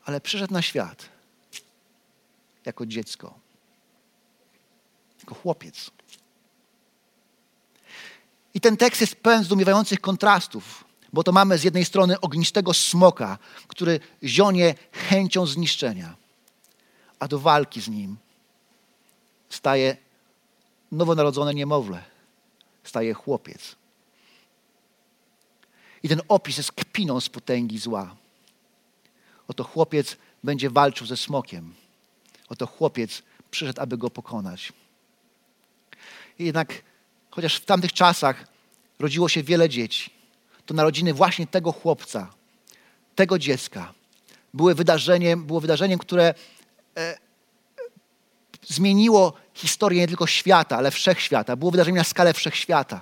Ale 0.05 0.21
przyszedł 0.21 0.53
na 0.53 0.61
świat 0.61 1.09
jako 2.65 2.85
dziecko, 2.85 3.33
jako 5.19 5.35
chłopiec. 5.35 5.91
I 8.55 8.61
ten 8.61 8.77
tekst 8.77 9.01
jest 9.01 9.15
pełen 9.15 9.43
zdumiewających 9.43 10.01
kontrastów 10.01 10.85
bo 11.15 11.23
to 11.23 11.31
mamy 11.31 11.57
z 11.57 11.63
jednej 11.63 11.85
strony 11.85 12.19
ognistego 12.21 12.73
smoka, 12.73 13.37
który 13.67 13.99
zionie 14.23 14.75
chęcią 14.91 15.45
zniszczenia, 15.45 16.15
a 17.19 17.27
do 17.27 17.39
walki 17.39 17.81
z 17.81 17.87
nim 17.87 18.17
staje 19.49 19.97
nowonarodzone 20.91 21.53
niemowlę, 21.53 22.03
staje 22.83 23.13
chłopiec. 23.13 23.75
I 26.03 26.09
ten 26.09 26.21
opis 26.27 26.57
jest 26.57 26.71
kpiną 26.71 27.21
z 27.21 27.29
potęgi 27.29 27.79
zła. 27.79 28.15
Oto 29.47 29.63
chłopiec 29.63 30.17
będzie 30.43 30.69
walczył 30.69 31.07
ze 31.07 31.17
smokiem. 31.17 31.73
Oto 32.49 32.67
chłopiec 32.67 33.23
przyszedł, 33.51 33.81
aby 33.81 33.97
go 33.97 34.09
pokonać. 34.09 34.73
I 36.39 36.45
jednak, 36.45 36.73
chociaż 37.35 37.55
w 37.55 37.65
tamtych 37.65 37.93
czasach 37.93 38.47
rodziło 38.99 39.29
się 39.29 39.43
wiele 39.43 39.69
dzieci, 39.69 40.09
to 40.65 40.73
narodziny 40.73 41.13
właśnie 41.13 41.47
tego 41.47 41.71
chłopca, 41.71 42.27
tego 43.15 43.39
dziecka 43.39 43.93
były 44.53 44.75
wydarzeniem, 44.75 45.45
było 45.45 45.61
wydarzeniem, 45.61 45.99
które 45.99 46.33
e, 46.97 47.17
zmieniło 48.67 49.33
historię 49.53 50.01
nie 50.01 50.07
tylko 50.07 50.27
świata, 50.27 50.77
ale 50.77 50.91
wszechświata. 50.91 51.55
Było 51.55 51.71
wydarzeniem 51.71 51.97
na 51.97 52.03
skalę 52.03 52.33
wszechświata. 52.33 53.01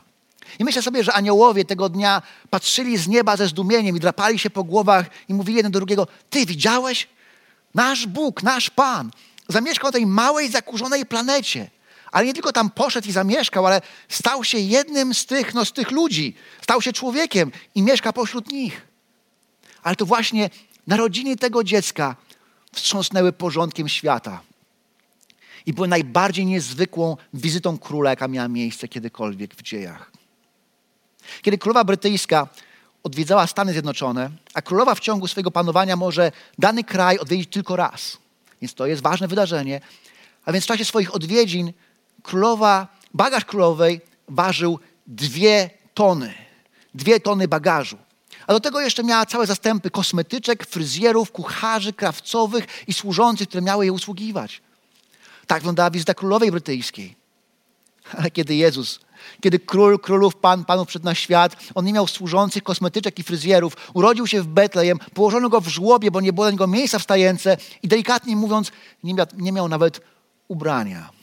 I 0.60 0.64
myślę 0.64 0.82
sobie, 0.82 1.04
że 1.04 1.14
aniołowie 1.14 1.66
tego 1.66 1.90
dnia 1.90 2.22
patrzyli 2.50 2.98
z 2.98 3.08
nieba 3.08 3.38
ze 3.38 3.48
zdumieniem 3.48 3.98
i 3.98 4.00
drapali 4.00 4.40
się 4.40 4.50
po 4.50 4.64
głowach 4.64 5.06
i 5.30 5.34
mówili 5.34 5.58
jeden 5.58 5.72
do 5.72 5.80
drugiego: 5.80 6.08
Ty 6.30 6.46
widziałeś? 6.46 7.08
Nasz 7.76 8.08
Bóg, 8.08 8.44
nasz 8.44 8.70
Pan 8.70 9.12
zamieszkał 9.48 9.88
na 9.88 9.92
tej 9.92 10.06
małej, 10.06 10.52
zakurzonej 10.52 11.06
planecie. 11.06 11.70
Ale 12.14 12.26
nie 12.26 12.34
tylko 12.34 12.52
tam 12.52 12.70
poszedł 12.70 13.08
i 13.08 13.12
zamieszkał, 13.12 13.68
ale 13.68 13.82
stał 14.10 14.44
się 14.44 14.58
jednym 14.58 15.14
z 15.14 15.26
tych, 15.26 15.54
no, 15.54 15.66
z 15.66 15.72
tych 15.72 15.92
ludzi. 15.92 16.36
Stał 16.62 16.82
się 16.82 16.94
człowiekiem 16.94 17.52
i 17.76 17.82
mieszka 17.82 18.14
pośród 18.14 18.52
nich. 18.52 18.88
Ale 19.84 19.96
to 19.96 20.06
właśnie 20.06 20.50
narodziny 20.88 21.36
tego 21.36 21.64
dziecka 21.64 22.16
wstrząsnęły 22.72 23.32
porządkiem 23.32 23.90
świata. 23.90 24.42
I 25.66 25.74
były 25.74 25.88
najbardziej 25.88 26.46
niezwykłą 26.46 27.18
wizytą 27.34 27.78
króla, 27.78 28.10
jaka 28.10 28.28
miała 28.28 28.48
miejsce 28.48 28.88
kiedykolwiek 28.88 29.56
w 29.56 29.62
dziejach. 29.62 30.12
Kiedy 31.42 31.58
królowa 31.58 31.84
brytyjska 31.84 32.48
odwiedzała 33.04 33.48
Stany 33.48 33.72
Zjednoczone, 33.72 34.30
a 34.54 34.62
królowa 34.62 34.96
w 34.96 35.00
ciągu 35.00 35.28
swojego 35.28 35.52
panowania 35.52 35.96
może 35.96 36.32
dany 36.60 36.84
kraj 36.84 37.18
odwiedzić 37.18 37.54
tylko 37.54 37.76
raz. 37.76 38.18
Więc 38.62 38.74
to 38.74 38.86
jest 38.86 39.02
ważne 39.02 39.28
wydarzenie. 39.28 39.82
A 40.46 40.52
więc 40.52 40.66
w 40.66 40.68
czasie 40.68 40.86
swoich 40.86 41.16
odwiedzin 41.16 41.74
królowa, 42.24 42.88
bagaż 43.14 43.46
królowej 43.46 44.02
ważył 44.28 44.80
dwie 45.08 45.70
tony. 45.94 46.34
Dwie 46.94 47.20
tony 47.20 47.48
bagażu. 47.48 47.98
A 48.48 48.54
do 48.54 48.60
tego 48.60 48.82
jeszcze 48.82 49.04
miała 49.04 49.26
całe 49.26 49.46
zastępy 49.46 49.90
kosmetyczek, 49.90 50.66
fryzjerów, 50.66 51.32
kucharzy, 51.32 51.94
krawcowych 51.94 52.68
i 52.88 52.94
służących, 52.94 53.48
które 53.48 53.62
miały 53.62 53.86
jej 53.86 53.92
usługiwać. 53.92 54.62
Tak 55.48 55.60
wyglądała 55.60 55.92
wizyta 55.92 56.14
królowej 56.14 56.52
brytyjskiej. 56.52 57.16
Ale 58.18 58.32
kiedy 58.32 58.56
Jezus, 58.56 59.00
kiedy 59.42 59.60
król 59.60 60.00
królów, 60.00 60.36
pan 60.36 60.66
panów 60.66 60.88
przed 60.88 61.04
na 61.04 61.16
świat, 61.16 61.56
on 61.76 61.86
nie 61.86 61.94
miał 61.94 62.08
służących 62.08 62.64
kosmetyczek 62.64 63.20
i 63.20 63.24
fryzjerów, 63.24 63.78
urodził 63.94 64.28
się 64.28 64.42
w 64.42 64.48
Betlejem, 64.48 65.00
położono 65.14 65.50
go 65.50 65.62
w 65.62 65.68
żłobie, 65.68 66.12
bo 66.12 66.22
nie 66.22 66.34
było 66.34 66.46
dla 66.46 66.52
niego 66.52 66.68
miejsca 66.68 67.00
wstające 67.00 67.58
i 67.84 67.88
delikatnie 67.88 68.36
mówiąc, 68.36 68.72
nie 69.04 69.14
miał, 69.14 69.26
nie 69.38 69.52
miał 69.52 69.70
nawet 69.70 70.02
ubrania 70.48 71.23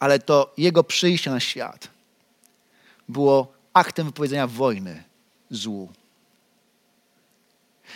ale 0.00 0.18
to 0.18 0.54
jego 0.56 0.84
przyjście 0.84 1.30
na 1.30 1.40
świat 1.40 1.88
było 3.08 3.52
aktem 3.72 4.06
wypowiedzenia 4.06 4.46
wojny 4.46 5.04
złu. 5.50 5.88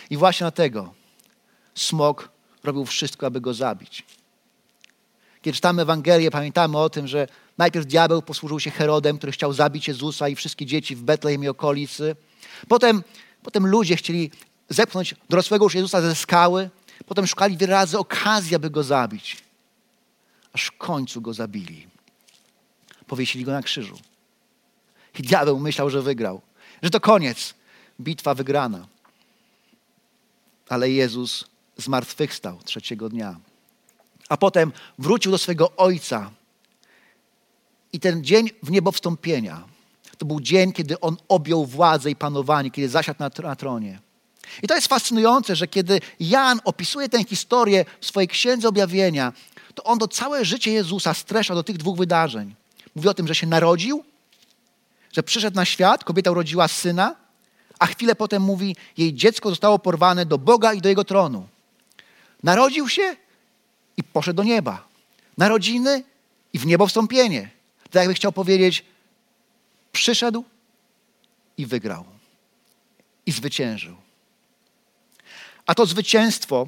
I 0.09 0.17
właśnie 0.17 0.43
dlatego 0.43 0.93
smok 1.75 2.29
robił 2.63 2.85
wszystko, 2.85 3.25
aby 3.27 3.41
go 3.41 3.53
zabić. 3.53 4.03
Kiedy 5.41 5.55
czytamy 5.55 5.81
Ewangelię, 5.81 6.31
pamiętamy 6.31 6.77
o 6.77 6.89
tym, 6.89 7.07
że 7.07 7.27
najpierw 7.57 7.85
diabeł 7.85 8.21
posłużył 8.21 8.59
się 8.59 8.71
Herodem, 8.71 9.17
który 9.17 9.31
chciał 9.31 9.53
zabić 9.53 9.87
Jezusa 9.87 10.29
i 10.29 10.35
wszystkie 10.35 10.65
dzieci 10.65 10.95
w 10.95 11.03
Betlejem 11.03 11.43
i 11.43 11.47
okolicy. 11.47 12.15
Potem, 12.67 13.03
potem 13.43 13.67
ludzie 13.67 13.95
chcieli 13.95 14.31
zepchnąć 14.69 15.15
dorosłego 15.29 15.65
już 15.65 15.75
Jezusa 15.75 16.01
ze 16.01 16.15
skały. 16.15 16.69
Potem 17.05 17.27
szukali 17.27 17.57
wiele 17.57 17.73
razy 17.73 17.99
okazji, 17.99 18.55
aby 18.55 18.69
go 18.69 18.83
zabić. 18.83 19.37
Aż 20.53 20.65
w 20.65 20.77
końcu 20.77 21.21
go 21.21 21.33
zabili. 21.33 21.94
Powiesili 23.07 23.45
go 23.45 23.51
na 23.51 23.61
krzyżu. 23.61 23.99
I 25.19 25.23
diabeł 25.23 25.59
myślał, 25.59 25.89
że 25.89 26.01
wygrał. 26.01 26.41
Że 26.81 26.89
to 26.89 26.99
koniec. 26.99 27.53
Bitwa 28.01 28.33
wygrana. 28.33 28.87
Ale 30.69 30.89
Jezus 30.89 31.45
zmartwychwstał 31.77 32.59
trzeciego 32.63 33.09
dnia. 33.09 33.39
A 34.29 34.37
potem 34.37 34.71
wrócił 34.99 35.31
do 35.31 35.37
swojego 35.37 35.75
Ojca. 35.75 36.31
I 37.93 37.99
ten 37.99 38.23
dzień 38.23 38.49
w 38.63 38.71
niebo 38.71 38.91
wstąpienia, 38.91 39.63
to 40.17 40.25
był 40.25 40.39
dzień, 40.39 40.73
kiedy 40.73 40.99
On 40.99 41.17
objął 41.27 41.65
władzę 41.65 42.11
i 42.11 42.15
panowanie, 42.15 42.71
kiedy 42.71 42.89
zasiadł 42.89 43.19
na, 43.19 43.29
na 43.43 43.55
tronie. 43.55 43.99
I 44.63 44.67
to 44.67 44.75
jest 44.75 44.87
fascynujące, 44.87 45.55
że 45.55 45.67
kiedy 45.67 45.99
Jan 46.19 46.59
opisuje 46.63 47.09
tę 47.09 47.23
historię 47.23 47.85
w 48.01 48.05
swojej 48.05 48.27
księdze 48.27 48.67
objawienia, 48.67 49.33
to 49.75 49.83
on 49.83 49.99
to 49.99 50.07
całe 50.07 50.45
życie 50.45 50.71
Jezusa 50.71 51.13
stresza 51.13 51.55
do 51.55 51.63
tych 51.63 51.77
dwóch 51.77 51.97
wydarzeń. 51.97 52.55
Mówi 52.95 53.07
o 53.07 53.13
tym, 53.13 53.27
że 53.27 53.35
się 53.35 53.47
narodził, 53.47 54.03
że 55.11 55.23
przyszedł 55.23 55.55
na 55.55 55.65
świat, 55.65 56.03
kobieta 56.03 56.31
urodziła 56.31 56.67
syna, 56.67 57.15
a 57.79 57.85
chwilę 57.85 58.15
potem 58.15 58.41
mówi, 58.41 58.75
jej 58.97 59.13
dziecko 59.13 59.49
zostało 59.49 59.79
porwane 59.79 60.25
do 60.25 60.37
Boga 60.37 60.73
i 60.73 60.81
do 60.81 60.89
jego 60.89 61.03
tronu. 61.03 61.47
Narodził 62.43 62.89
się 62.89 63.15
i 63.97 64.03
poszedł 64.03 64.37
do 64.37 64.43
nieba. 64.43 64.87
Narodziny 65.37 66.03
i 66.53 66.59
w 66.59 66.65
niebo 66.65 66.87
wstąpienie. 66.87 67.49
Tak 67.83 67.93
jakby 67.95 68.13
chciał 68.13 68.31
powiedzieć, 68.31 68.85
przyszedł 69.91 70.43
i 71.57 71.65
wygrał. 71.65 72.05
I 73.25 73.31
zwyciężył. 73.31 73.95
A 75.65 75.75
to 75.75 75.85
zwycięstwo, 75.85 76.67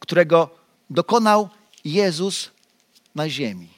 którego 0.00 0.50
dokonał 0.90 1.48
Jezus 1.84 2.50
na 3.14 3.28
ziemi. 3.28 3.73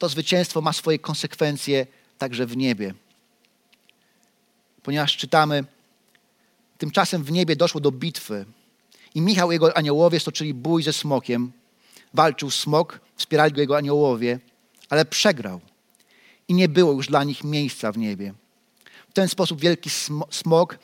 To 0.00 0.08
zwycięstwo 0.08 0.60
ma 0.60 0.72
swoje 0.72 0.98
konsekwencje 0.98 1.86
także 2.18 2.46
w 2.46 2.56
niebie. 2.56 2.94
Ponieważ 4.82 5.16
czytamy, 5.16 5.64
tymczasem 6.78 7.24
w 7.24 7.32
niebie 7.32 7.56
doszło 7.56 7.80
do 7.80 7.92
bitwy 7.92 8.44
i 9.14 9.20
Michał 9.20 9.50
i 9.50 9.54
jego 9.54 9.76
aniołowie 9.76 10.20
stoczyli 10.20 10.54
bój 10.54 10.82
ze 10.82 10.92
smokiem. 10.92 11.52
Walczył 12.14 12.50
smok, 12.50 13.00
wspierali 13.16 13.52
go 13.52 13.60
jego 13.60 13.76
aniołowie, 13.76 14.38
ale 14.90 15.04
przegrał 15.04 15.60
i 16.48 16.54
nie 16.54 16.68
było 16.68 16.92
już 16.92 17.06
dla 17.06 17.24
nich 17.24 17.44
miejsca 17.44 17.92
w 17.92 17.98
niebie. 17.98 18.34
W 19.10 19.12
ten 19.12 19.28
sposób 19.28 19.60
wielki 19.60 19.90
smok, 20.30 20.78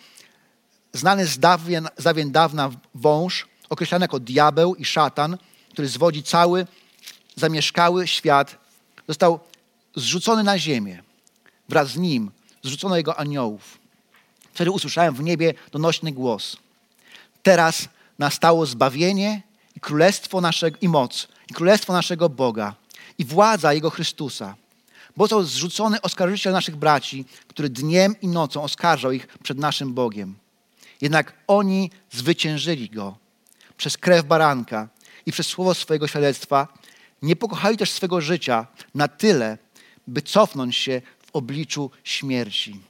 znany 0.92 1.26
z 1.26 1.38
dawien, 1.38 1.88
z 1.98 2.04
dawien 2.04 2.32
dawna 2.32 2.70
wąż, 2.94 3.46
określany 3.68 4.04
jako 4.04 4.20
diabeł 4.20 4.74
i 4.74 4.84
szatan, 4.84 5.38
który 5.72 5.88
zwodzi 5.88 6.22
cały 6.22 6.66
zamieszkały 7.36 8.06
świat, 8.06 8.65
został 9.08 9.40
zrzucony 9.96 10.42
na 10.42 10.58
ziemię. 10.58 11.02
Wraz 11.68 11.88
z 11.88 11.96
nim 11.96 12.30
zrzucono 12.62 12.96
jego 12.96 13.18
aniołów. 13.18 13.78
Wtedy 14.54 14.70
usłyszałem 14.70 15.14
w 15.14 15.22
niebie 15.22 15.54
donośny 15.72 16.12
głos. 16.12 16.56
Teraz 17.42 17.88
nastało 18.18 18.66
zbawienie 18.66 19.42
i 19.76 19.80
królestwo 19.80 20.40
naszego, 20.40 20.78
i 20.80 20.88
moc, 20.88 21.28
i 21.50 21.54
królestwo 21.54 21.92
naszego 21.92 22.28
Boga, 22.28 22.74
i 23.18 23.24
władza 23.24 23.72
Jego 23.72 23.90
Chrystusa. 23.90 24.54
Bo 25.16 25.28
to 25.28 25.44
zrzucony 25.44 26.00
oskarżyciel 26.00 26.52
naszych 26.52 26.76
braci, 26.76 27.24
który 27.48 27.68
dniem 27.68 28.20
i 28.20 28.28
nocą 28.28 28.62
oskarżał 28.62 29.12
ich 29.12 29.26
przed 29.26 29.58
naszym 29.58 29.94
Bogiem. 29.94 30.34
Jednak 31.00 31.32
oni 31.46 31.90
zwyciężyli 32.10 32.90
Go 32.90 33.16
przez 33.76 33.96
krew 33.96 34.24
baranka 34.24 34.88
i 35.26 35.32
przez 35.32 35.46
słowo 35.46 35.74
swojego 35.74 36.08
świadectwa. 36.08 36.68
Nie 37.22 37.36
pokochali 37.36 37.76
też 37.76 37.90
swego 37.90 38.20
życia 38.20 38.66
na 38.94 39.08
tyle, 39.08 39.58
by 40.06 40.22
cofnąć 40.22 40.76
się 40.76 41.02
w 41.26 41.36
obliczu 41.36 41.90
śmierci. 42.04 42.80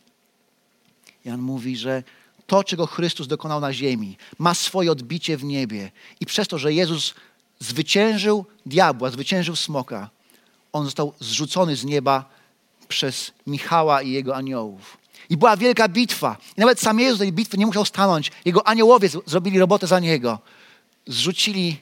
Jan 1.24 1.40
mówi, 1.40 1.76
że 1.76 2.02
to, 2.46 2.64
czego 2.64 2.86
Chrystus 2.86 3.26
dokonał 3.26 3.60
na 3.60 3.72
ziemi, 3.72 4.16
ma 4.38 4.54
swoje 4.54 4.92
odbicie 4.92 5.36
w 5.36 5.44
niebie. 5.44 5.90
I 6.20 6.26
przez 6.26 6.48
to, 6.48 6.58
że 6.58 6.72
Jezus 6.72 7.14
zwyciężył 7.58 8.44
diabła, 8.66 9.10
zwyciężył 9.10 9.56
smoka, 9.56 10.10
on 10.72 10.84
został 10.84 11.12
zrzucony 11.20 11.76
z 11.76 11.84
nieba 11.84 12.24
przez 12.88 13.32
Michała 13.46 14.02
i 14.02 14.10
jego 14.10 14.36
aniołów. 14.36 14.98
I 15.30 15.36
była 15.36 15.56
wielka 15.56 15.88
bitwa. 15.88 16.36
I 16.56 16.60
nawet 16.60 16.80
sam 16.80 17.00
Jezus 17.00 17.18
tej 17.18 17.32
bitwy 17.32 17.58
nie 17.58 17.66
musiał 17.66 17.84
stanąć. 17.84 18.32
Jego 18.44 18.66
aniołowie 18.66 19.08
zrobili 19.26 19.58
robotę 19.58 19.86
za 19.86 20.00
niego. 20.00 20.38
Zrzucili 21.06 21.80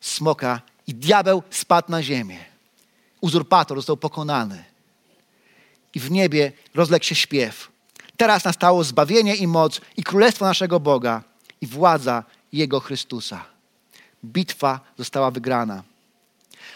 smoka 0.00 0.60
i 0.86 0.94
diabeł 0.94 1.42
spadł 1.50 1.90
na 1.90 2.02
ziemię. 2.02 2.38
Uzurpator 3.20 3.78
został 3.78 3.96
pokonany. 3.96 4.64
I 5.94 6.00
w 6.00 6.10
niebie 6.10 6.52
rozległ 6.74 7.04
się 7.04 7.14
śpiew. 7.14 7.72
Teraz 8.16 8.44
nastało 8.44 8.84
zbawienie 8.84 9.36
i 9.36 9.46
moc 9.46 9.80
i 9.96 10.02
królestwo 10.02 10.44
naszego 10.44 10.80
Boga 10.80 11.22
i 11.60 11.66
władza 11.66 12.24
Jego 12.52 12.80
Chrystusa. 12.80 13.44
Bitwa 14.24 14.80
została 14.98 15.30
wygrana. 15.30 15.82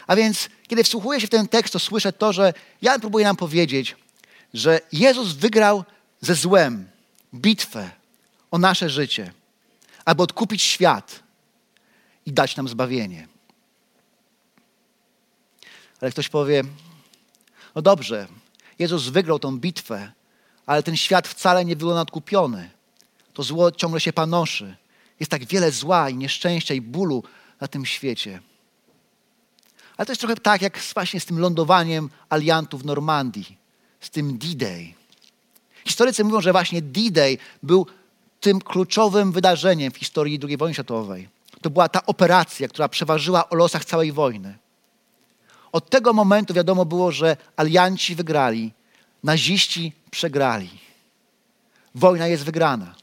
A 0.06 0.16
więc, 0.16 0.48
kiedy 0.68 0.84
wsłuchuję 0.84 1.20
się 1.20 1.26
w 1.26 1.30
ten 1.30 1.48
tekst, 1.48 1.72
to 1.72 1.78
słyszę 1.78 2.12
to, 2.12 2.32
że 2.32 2.52
Jan 2.82 3.00
próbuje 3.00 3.24
nam 3.24 3.36
powiedzieć, 3.36 3.96
że 4.54 4.80
Jezus 4.92 5.32
wygrał 5.32 5.84
ze 6.20 6.34
złem 6.34 6.88
bitwę 7.34 7.90
o 8.50 8.58
nasze 8.58 8.90
życie, 8.90 9.32
aby 10.04 10.22
odkupić 10.22 10.62
świat 10.62 11.22
i 12.26 12.32
dać 12.32 12.56
nam 12.56 12.68
zbawienie. 12.68 13.28
Ale 16.00 16.10
ktoś 16.10 16.28
powie, 16.28 16.64
no 17.74 17.82
dobrze, 17.82 18.28
Jezus 18.78 19.08
wygrał 19.08 19.38
tą 19.38 19.58
bitwę, 19.58 20.12
ale 20.66 20.82
ten 20.82 20.96
świat 20.96 21.28
wcale 21.28 21.64
nie 21.64 21.76
był 21.76 21.94
nadkupiony. 21.94 22.70
To 23.32 23.42
zło 23.42 23.72
ciągle 23.72 24.00
się 24.00 24.12
panoszy. 24.12 24.76
Jest 25.20 25.30
tak 25.30 25.44
wiele 25.44 25.72
zła 25.72 26.10
i 26.10 26.16
nieszczęścia 26.16 26.74
i 26.74 26.80
bólu 26.80 27.22
na 27.60 27.68
tym 27.68 27.86
świecie. 27.86 28.40
Ale 29.96 30.06
to 30.06 30.12
jest 30.12 30.20
trochę 30.20 30.36
tak, 30.36 30.62
jak 30.62 30.78
właśnie 30.94 31.20
z 31.20 31.24
tym 31.24 31.38
lądowaniem 31.38 32.10
aliantów 32.28 32.82
w 32.82 32.84
Normandii, 32.84 33.58
z 34.00 34.10
tym 34.10 34.38
D-Day. 34.38 34.94
Historycy 35.84 36.24
mówią, 36.24 36.40
że 36.40 36.52
właśnie 36.52 36.82
D-Day 36.82 37.38
był 37.62 37.86
tym 38.40 38.60
kluczowym 38.60 39.32
wydarzeniem 39.32 39.92
w 39.92 39.96
historii 39.96 40.40
II 40.44 40.56
wojny 40.56 40.74
światowej. 40.74 41.28
To 41.62 41.70
była 41.70 41.88
ta 41.88 42.06
operacja, 42.06 42.68
która 42.68 42.88
przeważyła 42.88 43.48
o 43.48 43.54
losach 43.54 43.84
całej 43.84 44.12
wojny. 44.12 44.58
Od 45.76 45.90
tego 45.90 46.12
momentu 46.12 46.54
wiadomo 46.54 46.84
było, 46.84 47.12
że 47.12 47.36
alianci 47.56 48.14
wygrali, 48.14 48.72
naziści 49.22 49.92
przegrali. 50.10 50.70
Wojna 51.94 52.26
jest 52.26 52.44
wygrana. 52.44 52.94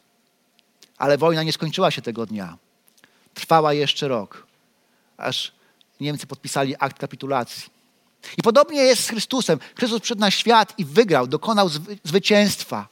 Ale 0.97 1.17
wojna 1.17 1.43
nie 1.43 1.53
skończyła 1.53 1.91
się 1.91 2.01
tego 2.01 2.25
dnia. 2.25 2.57
Trwała 3.33 3.73
jeszcze 3.73 4.07
rok, 4.07 4.47
aż 5.17 5.51
Niemcy 5.99 6.27
podpisali 6.27 6.75
akt 6.79 6.99
kapitulacji. 6.99 7.63
I 8.37 8.41
podobnie 8.41 8.81
jest 8.81 9.03
z 9.03 9.09
Chrystusem. 9.09 9.59
Chrystus 9.75 9.99
przyszedł 9.99 10.21
na 10.21 10.31
świat 10.31 10.73
i 10.77 10.85
wygrał, 10.85 11.27
dokonał 11.27 11.69
zwycięstwa. 12.03 12.87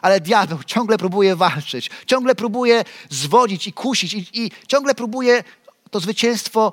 Ale 0.00 0.20
diabeł 0.20 0.58
ciągle 0.64 0.98
próbuje 0.98 1.36
walczyć, 1.36 1.90
ciągle 2.06 2.34
próbuje 2.34 2.84
zwodzić 3.10 3.66
i 3.66 3.72
kusić, 3.72 4.14
i, 4.14 4.26
i 4.32 4.50
ciągle 4.68 4.94
próbuje 4.94 5.44
to 5.90 6.00
zwycięstwo 6.00 6.72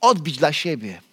odbić 0.00 0.38
dla 0.38 0.52
siebie. 0.52 1.05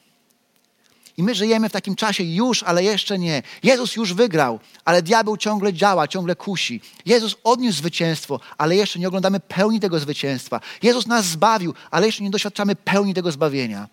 I 1.17 1.23
my 1.23 1.35
żyjemy 1.35 1.69
w 1.69 1.71
takim 1.71 1.95
czasie 1.95 2.23
już, 2.23 2.63
ale 2.63 2.83
jeszcze 2.83 3.19
nie. 3.19 3.43
Jezus 3.63 3.95
już 3.95 4.13
wygrał, 4.13 4.59
ale 4.85 5.01
diabeł 5.01 5.37
ciągle 5.37 5.73
działa, 5.73 6.07
ciągle 6.07 6.35
kusi. 6.35 6.81
Jezus 7.05 7.35
odniósł 7.43 7.77
zwycięstwo, 7.77 8.39
ale 8.57 8.75
jeszcze 8.75 8.99
nie 8.99 9.07
oglądamy 9.07 9.39
pełni 9.39 9.79
tego 9.79 9.99
zwycięstwa. 9.99 10.59
Jezus 10.83 11.07
nas 11.07 11.25
zbawił, 11.25 11.73
ale 11.91 12.05
jeszcze 12.05 12.23
nie 12.23 12.29
doświadczamy 12.29 12.75
pełni 12.75 13.13
tego 13.13 13.31
zbawienia. 13.31 13.87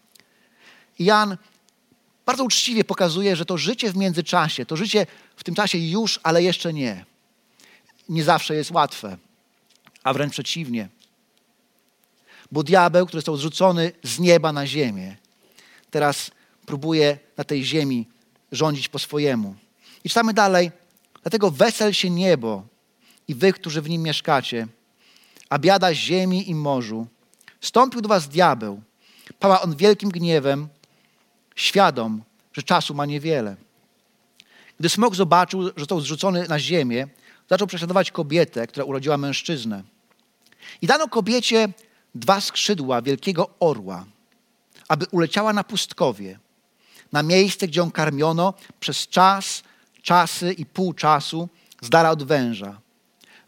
Jan 0.99 1.37
bardzo 2.27 2.45
uczciwie 2.45 2.85
pokazuje, 2.85 3.37
że 3.37 3.45
to 3.45 3.59
życie 3.59 3.93
w 3.93 3.97
międzyczasie, 3.97 4.67
to 4.67 4.77
życie 4.77 5.07
w 5.37 5.45
tym 5.45 5.55
czasie 5.55 5.79
już, 5.79 6.21
ale 6.23 6.43
jeszcze 6.43 6.73
nie, 6.73 7.05
nie 8.09 8.25
zawsze 8.25 8.55
jest 8.55 8.71
łatwe, 8.71 9.17
a 10.03 10.13
wręcz 10.13 10.33
przeciwnie. 10.33 10.89
Bo 12.53 12.63
diabeł, 12.63 13.07
który 13.07 13.21
został 13.21 13.37
zrzucony 13.37 13.93
z 14.03 14.19
nieba 14.19 14.53
na 14.53 14.67
ziemię, 14.67 15.17
teraz 15.91 16.31
próbuje 16.71 17.19
na 17.37 17.45
tej 17.45 17.65
ziemi 17.65 18.07
rządzić 18.53 18.89
po 18.89 18.99
swojemu. 18.99 19.55
I 20.05 20.09
czytamy 20.09 20.35
dalej, 20.35 20.71
dlatego 21.23 21.51
wesel 21.51 21.93
się 21.93 22.11
niebo 22.11 22.63
i 23.29 23.35
wy, 23.35 23.53
którzy 23.53 23.83
w 23.83 23.89
nim 23.89 24.03
mieszkacie, 24.03 24.67
a 25.49 25.59
biada 25.59 25.95
ziemi 25.95 26.51
i 26.51 26.55
morzu. 26.55 27.07
Stąpił 27.61 28.01
do 28.01 28.09
was 28.09 28.29
diabeł, 28.29 28.83
pała 29.39 29.63
on 29.63 29.77
wielkim 29.77 30.11
gniewem, 30.11 30.69
świadom, 31.57 32.23
że 32.53 32.63
czasu 32.63 32.95
ma 32.95 33.07
niewiele. 33.07 33.57
Gdy 34.81 34.89
smok 34.89 35.15
zobaczył, 35.15 35.63
że 35.63 35.73
został 35.77 36.01
zrzucony 36.01 36.49
na 36.49 36.59
ziemię, 36.59 37.07
zaczął 37.51 37.67
prześladować 37.67 38.11
kobietę, 38.11 38.67
która 38.67 38.85
urodziła 38.85 39.17
mężczyznę. 39.17 39.83
I 40.83 40.87
dano 40.87 41.09
kobiecie 41.09 41.69
dwa 42.15 42.41
skrzydła 42.41 43.03
wielkiego 43.03 43.51
orła, 43.61 44.05
aby 44.89 45.07
uleciała 45.11 45.53
na 45.53 45.65
pustkowie, 45.65 46.39
na 47.13 47.23
miejsce, 47.23 47.69
gdzie 47.69 47.81
ją 47.81 47.91
karmiono 47.91 48.55
przez 48.81 49.09
czas, 49.09 49.63
czasy 50.03 50.53
i 50.53 50.67
pół 50.67 50.93
czasu 50.93 51.49
z 51.81 51.91
dala 51.91 52.11
od 52.11 52.23
węża. 52.23 52.81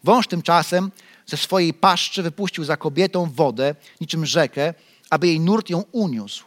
Wąż 0.05 0.27
tymczasem 0.27 0.91
ze 1.27 1.37
swojej 1.37 1.75
paszczy 1.75 2.23
wypuścił 2.23 2.65
za 2.65 2.77
kobietą 2.77 3.31
wodę, 3.31 3.75
niczym 4.01 4.27
rzekę, 4.27 4.75
aby 5.11 5.27
jej 5.27 5.41
nurt 5.41 5.71
ją 5.71 5.85
uniósł. 5.93 6.45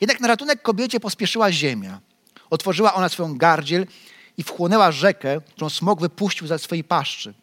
Jednak 0.00 0.20
na 0.20 0.28
ratunek 0.28 0.62
kobiecie 0.62 1.00
pospieszyła 1.00 1.52
ziemia. 1.52 2.00
Otworzyła 2.50 2.94
ona 2.94 3.08
swoją 3.08 3.38
gardziel 3.38 3.86
i 4.36 4.42
wchłonęła 4.42 4.92
rzekę, 4.92 5.40
którą 5.40 5.70
smok 5.70 6.00
wypuścił 6.00 6.46
za 6.46 6.58
swojej 6.58 6.84
paszczy. 6.84 7.34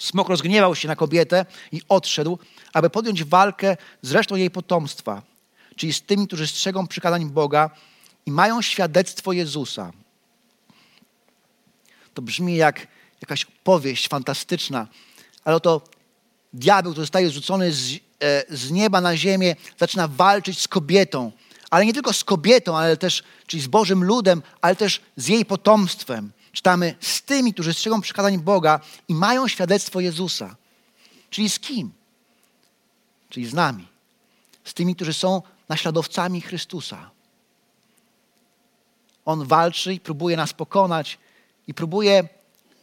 Smok 0.00 0.28
rozgniewał 0.28 0.74
się 0.74 0.88
na 0.88 0.96
kobietę 0.96 1.46
i 1.72 1.80
odszedł, 1.88 2.38
aby 2.72 2.90
podjąć 2.90 3.24
walkę 3.24 3.76
z 4.02 4.12
resztą 4.12 4.36
jej 4.36 4.50
potomstwa, 4.50 5.22
czyli 5.76 5.92
z 5.92 6.02
tymi, 6.02 6.26
którzy 6.26 6.46
strzegą 6.46 6.86
przykazań 6.86 7.30
Boga 7.30 7.70
i 8.26 8.30
mają 8.30 8.62
świadectwo 8.62 9.32
Jezusa. 9.32 9.92
To 12.14 12.22
brzmi 12.22 12.56
jak 12.56 12.86
jakaś 13.20 13.44
opowieść 13.44 14.08
fantastyczna, 14.08 14.86
ale 15.44 15.56
oto 15.56 15.82
diabeł, 16.52 16.92
który 16.92 17.02
zostaje 17.02 17.30
rzucony 17.30 17.72
z, 17.72 17.92
e, 18.20 18.56
z 18.56 18.70
nieba 18.70 19.00
na 19.00 19.16
ziemię, 19.16 19.56
zaczyna 19.78 20.08
walczyć 20.08 20.60
z 20.60 20.68
kobietą. 20.68 21.32
Ale 21.70 21.86
nie 21.86 21.94
tylko 21.94 22.12
z 22.12 22.24
kobietą, 22.24 22.76
ale 22.78 22.96
też, 22.96 23.22
czyli 23.46 23.62
z 23.62 23.66
Bożym 23.66 24.04
ludem, 24.04 24.42
ale 24.60 24.76
też 24.76 25.00
z 25.16 25.28
jej 25.28 25.44
potomstwem. 25.44 26.32
Czytamy 26.52 26.94
z 27.00 27.22
tymi, 27.22 27.54
którzy 27.54 27.74
strzegą 27.74 28.00
przykazań 28.00 28.38
Boga 28.38 28.80
i 29.08 29.14
mają 29.14 29.48
świadectwo 29.48 30.00
Jezusa. 30.00 30.56
Czyli 31.30 31.50
z 31.50 31.58
kim? 31.58 31.92
Czyli 33.30 33.46
z 33.46 33.54
nami. 33.54 33.88
Z 34.64 34.74
tymi, 34.74 34.96
którzy 34.96 35.12
są 35.12 35.42
naśladowcami 35.68 36.40
Chrystusa. 36.40 37.10
On 39.24 39.46
walczy 39.46 39.94
i 39.94 40.00
próbuje 40.00 40.36
nas 40.36 40.52
pokonać 40.52 41.18
i 41.66 41.74
próbuje 41.74 42.28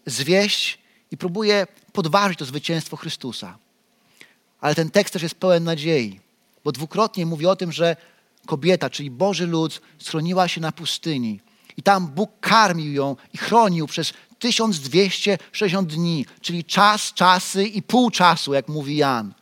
zwieść 0.05 0.79
i 1.11 1.17
próbuje 1.17 1.67
podważyć 1.93 2.39
to 2.39 2.45
zwycięstwo 2.45 2.97
Chrystusa. 2.97 3.57
Ale 4.61 4.75
ten 4.75 4.89
tekst 4.89 5.13
też 5.13 5.23
jest 5.23 5.35
pełen 5.35 5.63
nadziei, 5.63 6.19
bo 6.63 6.71
dwukrotnie 6.71 7.25
mówi 7.25 7.45
o 7.45 7.55
tym, 7.55 7.71
że 7.71 7.95
kobieta, 8.45 8.89
czyli 8.89 9.11
Boży 9.11 9.47
lud, 9.47 9.81
schroniła 9.99 10.47
się 10.47 10.61
na 10.61 10.71
pustyni. 10.71 11.39
I 11.77 11.83
tam 11.83 12.07
Bóg 12.07 12.31
karmił 12.39 12.93
ją 12.93 13.15
i 13.33 13.37
chronił 13.37 13.87
przez 13.87 14.13
1260 14.39 15.93
dni, 15.93 16.25
czyli 16.41 16.63
czas, 16.63 17.13
czasy 17.13 17.65
i 17.65 17.81
pół 17.81 18.11
czasu, 18.11 18.53
jak 18.53 18.67
mówi 18.67 18.97
Jan. 18.97 19.33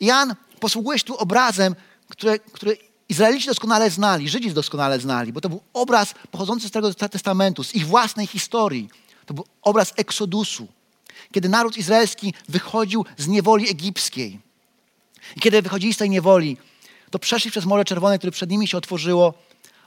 Jan 0.00 0.34
posługuje 0.60 0.98
się 0.98 1.04
tu 1.04 1.16
obrazem, 1.16 1.74
który, 2.08 2.38
który 2.38 2.76
Izraelici 3.12 3.46
doskonale 3.46 3.90
znali, 3.90 4.28
Żydzi 4.28 4.52
doskonale 4.52 5.00
znali, 5.00 5.32
bo 5.32 5.40
to 5.40 5.48
był 5.48 5.60
obraz 5.72 6.14
pochodzący 6.30 6.68
z 6.68 6.70
tego 6.70 6.94
Testamentu, 6.94 7.64
z 7.64 7.74
ich 7.74 7.86
własnej 7.86 8.26
historii. 8.26 8.88
To 9.26 9.34
był 9.34 9.44
obraz 9.62 9.92
Eksodusu, 9.96 10.68
kiedy 11.32 11.48
naród 11.48 11.76
izraelski 11.76 12.34
wychodził 12.48 13.04
z 13.18 13.28
niewoli 13.28 13.70
egipskiej. 13.70 14.40
I 15.36 15.40
kiedy 15.40 15.62
wychodzili 15.62 15.94
z 15.94 15.96
tej 15.96 16.10
niewoli, 16.10 16.56
to 17.10 17.18
przeszli 17.18 17.50
przez 17.50 17.64
Morze 17.64 17.84
Czerwone, 17.84 18.18
które 18.18 18.32
przed 18.32 18.50
nimi 18.50 18.68
się 18.68 18.78
otworzyło, 18.78 19.34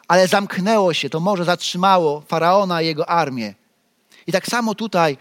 ale 0.08 0.28
zamknęło 0.28 0.94
się, 0.94 1.10
to 1.10 1.20
morze 1.20 1.46
zatrzymało 1.46 2.22
faraona 2.22 2.82
i 2.82 2.86
jego 2.86 3.10
armię. 3.10 3.54
I 4.28 4.32
tak 4.32 4.48
samo 4.48 4.76
tutaj 4.76 5.18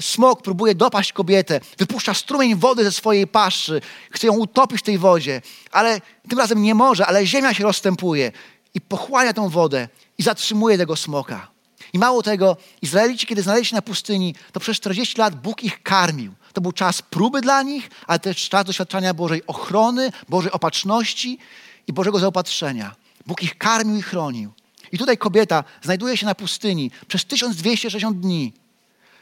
smok 0.00 0.42
próbuje 0.42 0.74
dopaść 0.74 1.12
kobietę, 1.12 1.60
wypuszcza 1.78 2.14
strumień 2.14 2.54
wody 2.54 2.84
ze 2.84 2.92
swojej 2.92 3.26
paszczy, 3.26 3.80
chce 4.10 4.26
ją 4.26 4.32
utopić 4.32 4.78
w 4.80 4.82
tej 4.82 4.98
wodzie, 4.98 5.42
ale 5.70 6.00
tym 6.28 6.38
razem 6.38 6.62
nie 6.62 6.74
może, 6.74 7.06
ale 7.06 7.26
ziemia 7.26 7.54
się 7.54 7.64
rozstępuje 7.64 8.32
i 8.74 8.80
pochłania 8.80 9.32
tą 9.32 9.48
wodę 9.48 9.88
i 10.18 10.22
zatrzymuje 10.22 10.78
tego 10.78 10.96
smoka. 10.96 11.50
I 11.92 11.98
mało 11.98 12.22
tego, 12.22 12.56
Izraelici, 12.82 13.26
kiedy 13.26 13.42
znaleźli 13.42 13.66
się 13.66 13.76
na 13.76 13.82
pustyni, 13.82 14.34
to 14.52 14.60
przez 14.60 14.76
40 14.76 15.18
lat 15.18 15.34
Bóg 15.34 15.64
ich 15.64 15.82
karmił. 15.82 16.34
To 16.52 16.60
był 16.60 16.72
czas 16.72 17.02
próby 17.02 17.40
dla 17.40 17.62
nich, 17.62 17.90
ale 18.06 18.18
też 18.18 18.48
czas 18.48 18.64
doświadczania 18.64 19.14
Bożej 19.14 19.42
ochrony, 19.46 20.12
Bożej 20.28 20.52
opatrzności 20.52 21.38
i 21.86 21.92
Bożego 21.92 22.18
zaopatrzenia. 22.18 22.94
Bóg 23.26 23.42
ich 23.42 23.58
karmił 23.58 23.96
i 23.96 24.02
chronił. 24.02 24.52
I 24.92 24.98
tutaj 24.98 25.18
kobieta 25.18 25.64
znajduje 25.82 26.16
się 26.16 26.26
na 26.26 26.34
pustyni 26.34 26.90
przez 27.08 27.24
1260 27.24 28.20
dni, 28.20 28.52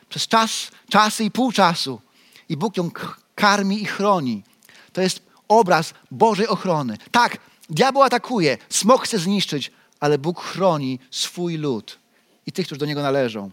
przez 0.08 0.28
czas, 0.28 0.70
czasy 0.88 1.24
i 1.24 1.30
pół 1.30 1.52
czasu. 1.52 2.00
I 2.48 2.56
Bóg 2.56 2.76
ją 2.76 2.90
karmi 3.34 3.82
i 3.82 3.84
chroni. 3.84 4.42
To 4.92 5.00
jest 5.00 5.22
obraz 5.48 5.94
Bożej 6.10 6.48
ochrony. 6.48 6.98
Tak, 7.10 7.38
diabeł 7.70 8.02
atakuje, 8.02 8.58
smok 8.68 9.04
chce 9.04 9.18
zniszczyć, 9.18 9.72
ale 10.00 10.18
Bóg 10.18 10.40
chroni 10.40 10.98
swój 11.10 11.56
lud 11.56 11.98
i 12.46 12.52
tych, 12.52 12.66
którzy 12.66 12.78
do 12.78 12.86
niego 12.86 13.02
należą. 13.02 13.50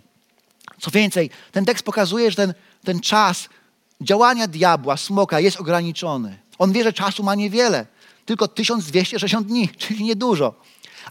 Co 0.80 0.92
więcej, 0.92 1.30
ten 1.52 1.66
tekst 1.66 1.86
pokazuje, 1.86 2.32
że 2.32 2.36
ten, 2.36 2.54
ten 2.84 3.00
czas 3.00 3.50
działania 4.02 4.48
diabła, 4.48 4.98
smoka 4.98 5.40
jest 5.40 5.60
ograniczony. 5.60 6.40
On 6.60 6.72
wie, 6.72 6.84
że 6.84 6.94
czasu 6.94 7.24
ma 7.24 7.36
niewiele, 7.36 7.86
tylko 8.26 8.48
1260 8.48 9.48
dni, 9.48 9.70
czyli 9.78 10.04
niedużo. 10.04 10.54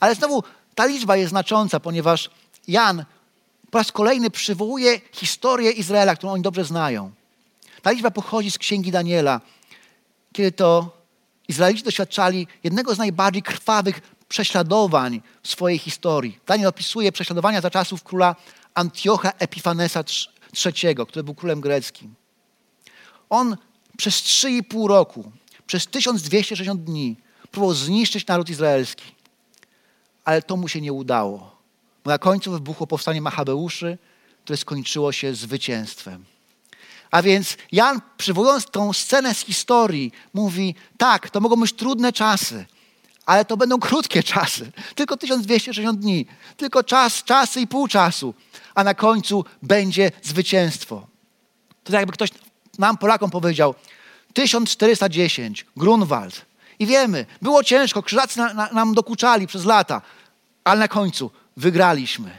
Ale 0.01 0.15
znowu 0.15 0.43
ta 0.75 0.87
liczba 0.87 1.17
jest 1.17 1.31
znacząca, 1.31 1.81
ponieważ 1.81 2.31
Jan 2.69 3.05
po 3.73 3.79
raz 3.79 3.93
kolejny 3.93 4.31
przywołuje 4.31 5.01
historię 5.13 5.71
Izraela, 5.71 6.17
którą 6.17 6.33
oni 6.33 6.43
dobrze 6.43 6.65
znają. 6.65 7.13
Ta 7.83 7.91
liczba 7.91 8.11
pochodzi 8.11 8.51
z 8.51 8.59
księgi 8.59 8.91
Daniela, 8.91 9.41
kiedy 10.33 10.53
to 10.53 10.97
Izraelici 11.49 11.85
doświadczali 11.85 12.47
jednego 12.65 12.95
z 12.95 12.99
najbardziej 12.99 13.43
krwawych 13.43 14.01
prześladowań 14.29 15.23
w 15.43 15.49
swojej 15.49 15.79
historii. 15.79 16.39
Daniel 16.47 16.69
opisuje 16.69 17.13
prześladowania 17.13 17.61
za 17.61 17.71
czasów 17.71 18.03
króla 18.03 18.37
Antiocha 18.75 19.33
Epifanesa 19.39 20.05
III, 20.65 20.97
który 21.09 21.25
był 21.25 21.35
królem 21.35 21.61
greckim. 21.61 22.15
On 23.31 23.57
przez 23.97 24.15
3,5 24.15 24.89
roku, 24.89 25.33
przez 25.67 25.87
1260 25.87 26.85
dni 26.85 27.17
próbował 27.51 27.75
zniszczyć 27.75 28.27
naród 28.27 28.51
izraelski. 28.51 29.05
Ale 30.25 30.43
to 30.43 30.57
mu 30.57 30.69
się 30.69 30.81
nie 30.81 30.93
udało. 30.93 31.52
Na 32.05 32.19
końcu 32.19 32.51
wybuchło 32.51 32.87
powstanie 32.87 33.21
Machabeuszy, 33.21 33.99
które 34.45 34.57
skończyło 34.57 35.13
się 35.13 35.35
zwycięstwem. 35.35 36.25
A 37.11 37.23
więc 37.23 37.57
Jan, 37.73 38.01
przywołując 38.17 38.67
tą 38.67 38.93
scenę 38.93 39.35
z 39.35 39.41
historii, 39.41 40.13
mówi: 40.35 40.75
tak, 40.99 41.31
to 41.31 41.41
mogą 41.41 41.57
być 41.57 41.73
trudne 41.73 42.13
czasy, 42.13 42.67
ale 43.27 43.45
to 43.45 43.57
będą 43.57 43.79
krótkie 43.79 44.23
czasy. 44.23 44.73
Tylko 44.95 45.17
1260 45.17 46.01
dni. 46.01 46.27
Tylko 46.57 46.85
czas, 46.85 47.25
czasy 47.25 47.61
i 47.61 47.67
pół 47.67 47.89
czasu. 47.89 48.35
A 48.75 48.85
na 48.85 48.95
końcu 48.95 49.45
będzie 49.63 50.11
zwycięstwo. 50.23 51.07
To 51.85 51.93
tak 51.93 52.01
jakby 52.01 52.13
ktoś 52.13 52.31
nam, 52.79 52.99
Polakom, 52.99 53.31
powiedział 53.31 53.75
1410, 54.33 55.67
Grunwald. 55.77 56.47
I 56.79 56.87
wiemy, 56.87 57.27
było 57.43 57.65
ciężko, 57.65 58.03
krzyżacy 58.03 58.39
na, 58.39 58.55
na, 58.55 58.69
nam 58.73 58.95
dokuczali 58.95 59.47
przez 59.47 59.65
lata, 59.65 60.03
ale 60.65 60.81
na 60.81 60.89
końcu 60.89 61.31
wygraliśmy. 61.57 62.39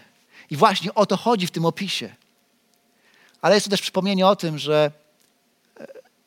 I 0.50 0.58
właśnie 0.58 0.94
o 0.94 1.06
to 1.06 1.18
chodzi 1.18 1.48
w 1.48 1.52
tym 1.52 1.66
opisie. 1.66 2.16
Ale 3.42 3.56
jest 3.56 3.66
to 3.66 3.70
też 3.70 3.82
przypomnienie 3.82 4.28
o 4.28 4.36
tym, 4.36 4.58
że, 4.58 4.92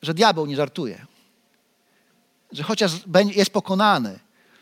że 0.03 0.15
diabeł 0.15 0.47
nie 0.47 0.57
żartuje. 0.57 1.07
Że 2.53 2.63
chociaż 2.63 2.93
jest 3.35 3.51
pokonany, 3.51 4.19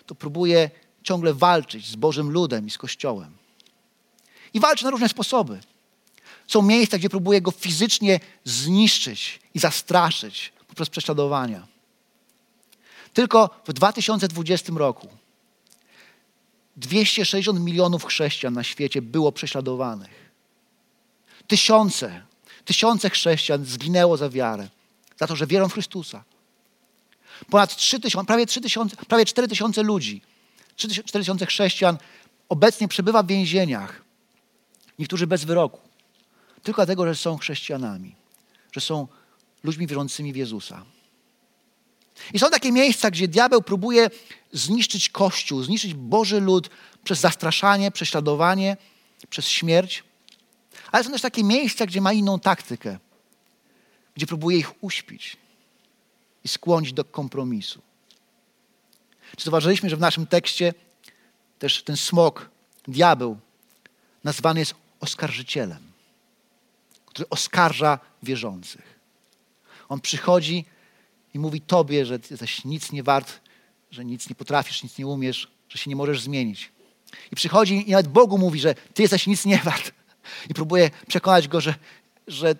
to 0.07 0.15
próbuje 0.15 0.71
ciągle 1.03 1.35
walczyć 1.35 1.89
z 1.89 1.97
Bożym 1.97 2.31
ludem 2.31 2.67
i 2.67 2.71
z 2.71 2.79
Kościołem. 2.79 3.37
I 4.55 4.61
walczy 4.61 4.85
na 4.85 4.91
różne 4.91 5.09
sposoby. 5.09 5.61
Są 6.47 6.63
miejsca, 6.63 6.99
gdzie 6.99 7.09
próbuje 7.09 7.41
go 7.41 7.51
fizycznie 7.51 8.21
zniszczyć 8.45 9.41
i 9.55 9.59
zastraszyć 9.59 10.53
poprzez 10.69 10.91
prześladowania. 10.91 11.67
Tylko 13.13 13.51
w 13.65 13.73
2020 13.73 14.73
roku 14.77 15.09
260 16.77 17.61
milionów 17.61 18.05
chrześcijan 18.05 18.55
na 18.55 18.65
świecie 18.65 19.03
było 19.03 19.33
prześladowanych. 19.33 20.31
Tysiące, 21.47 22.23
tysiące 22.65 23.11
chrześcijan 23.11 23.65
zginęło 23.65 24.17
za 24.17 24.31
wiarę, 24.31 24.69
za 25.17 25.27
to, 25.27 25.37
że 25.37 25.47
wierzą 25.47 25.69
w 25.69 25.73
Chrystusa. 25.73 26.25
Ponad 27.51 27.77
3 27.77 28.01
tysiące, 28.01 28.27
prawie, 28.27 28.47
3 28.47 28.61
tysiące, 28.61 28.97
prawie 28.97 29.25
4 29.25 29.49
tysiące 29.49 29.83
ludzi, 29.83 30.23
4 30.77 31.03
tysiące 31.05 31.47
chrześcijan 31.47 31.99
obecnie 32.49 32.89
przebywa 32.89 33.23
w 33.23 33.27
więzieniach. 33.27 34.03
Niektórzy 34.99 35.27
bez 35.27 35.45
wyroku. 35.45 35.81
tylko 36.63 36.81
dlatego, 36.81 37.07
że 37.07 37.15
są 37.15 37.39
chrześcijanami, 37.39 38.15
że 38.73 38.81
są 38.81 39.09
ludźmi 39.63 39.87
wierzącymi 39.87 40.33
w 40.33 40.37
Jezusa. 40.37 40.85
I 42.33 42.39
są 42.39 42.51
takie 42.51 42.73
miejsca, 42.73 43.11
gdzie 43.11 43.29
diabeł 43.29 43.63
próbuje 43.63 44.11
zniszczyć 44.53 45.09
Kościół, 45.09 45.63
zniszczyć 45.63 45.95
Boży 45.95 46.41
lud 46.41 46.71
przez 47.05 47.21
zastraszanie, 47.21 47.91
prześladowanie, 47.91 48.77
przez 49.31 49.49
śmierć. 49.49 50.05
Ale 50.93 51.05
są 51.05 51.11
też 51.11 51.23
takie 51.23 51.45
miejsca, 51.45 51.87
gdzie 51.87 52.01
ma 52.01 52.13
inną 52.13 52.41
taktykę, 52.41 52.99
gdzie 54.15 54.27
próbuje 54.27 54.59
ich 54.59 54.85
uśpić 54.85 55.37
i 56.45 56.49
skłonić 56.49 56.93
do 56.93 57.05
kompromisu. 57.05 57.83
Czy 59.37 59.45
zauważyliśmy, 59.45 59.91
że 59.91 59.97
w 59.97 60.01
naszym 60.01 60.27
tekście 60.27 60.75
też 61.59 61.83
ten 61.83 61.97
smok, 61.97 62.51
diabeł, 62.89 63.39
nazwany 64.25 64.61
jest 64.61 64.75
oskarżycielem, 65.01 65.83
który 67.07 67.29
oskarża 67.29 67.99
wierzących. 68.23 68.99
On 69.89 70.01
przychodzi 70.01 70.65
i 71.35 71.39
mówi 71.39 71.61
Tobie, 71.61 72.07
że 72.07 72.19
jesteś 72.31 72.65
nic 72.65 72.93
nie 72.93 73.03
wart, 73.03 73.41
że 73.91 74.05
nic 74.05 74.29
nie 74.29 74.35
potrafisz, 74.35 74.83
nic 74.83 74.99
nie 74.99 75.07
umiesz, 75.07 75.49
że 75.69 75.79
się 75.79 75.91
nie 75.91 75.97
możesz 75.97 76.21
zmienić. 76.21 76.73
I 77.33 77.37
przychodzi 77.37 77.89
i 77.89 77.93
nawet 77.93 78.09
Bogu 78.09 78.39
mówi, 78.39 78.61
że 78.61 78.75
Ty 78.75 79.03
jesteś 79.03 79.27
nic 79.27 79.45
nie 79.45 79.59
wart. 79.59 79.93
I 80.51 80.55
próbuje 80.55 80.91
przekonać 81.09 81.49
go, 81.49 81.61
że, 81.61 81.75
że 82.27 82.55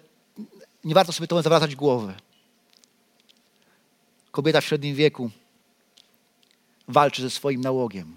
nie 0.85 0.95
warto 0.95 1.13
sobie 1.13 1.27
to 1.27 1.43
zawracać 1.43 1.77
głowy. 1.77 2.15
Kobieta 4.31 4.61
w 4.61 4.65
średnim 4.65 4.95
wieku 4.95 5.31
walczy 6.89 7.23
ze 7.23 7.31
swoim 7.31 7.61
nałogiem. 7.61 8.17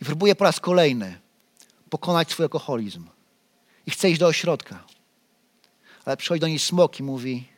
I 0.00 0.04
próbuje 0.04 0.34
po 0.34 0.44
raz 0.44 0.60
kolejny 0.60 1.18
pokonać 1.90 2.30
swój 2.30 2.44
alkoholizm. 2.44 3.04
I 3.86 3.90
chce 3.90 4.10
iść 4.10 4.20
do 4.20 4.26
ośrodka. 4.26 4.84
Ale 6.06 6.16
przychodzi 6.16 6.40
do 6.40 6.48
niej 6.48 6.58
smok 6.58 7.00
i 7.00 7.02
mówi: 7.02 7.48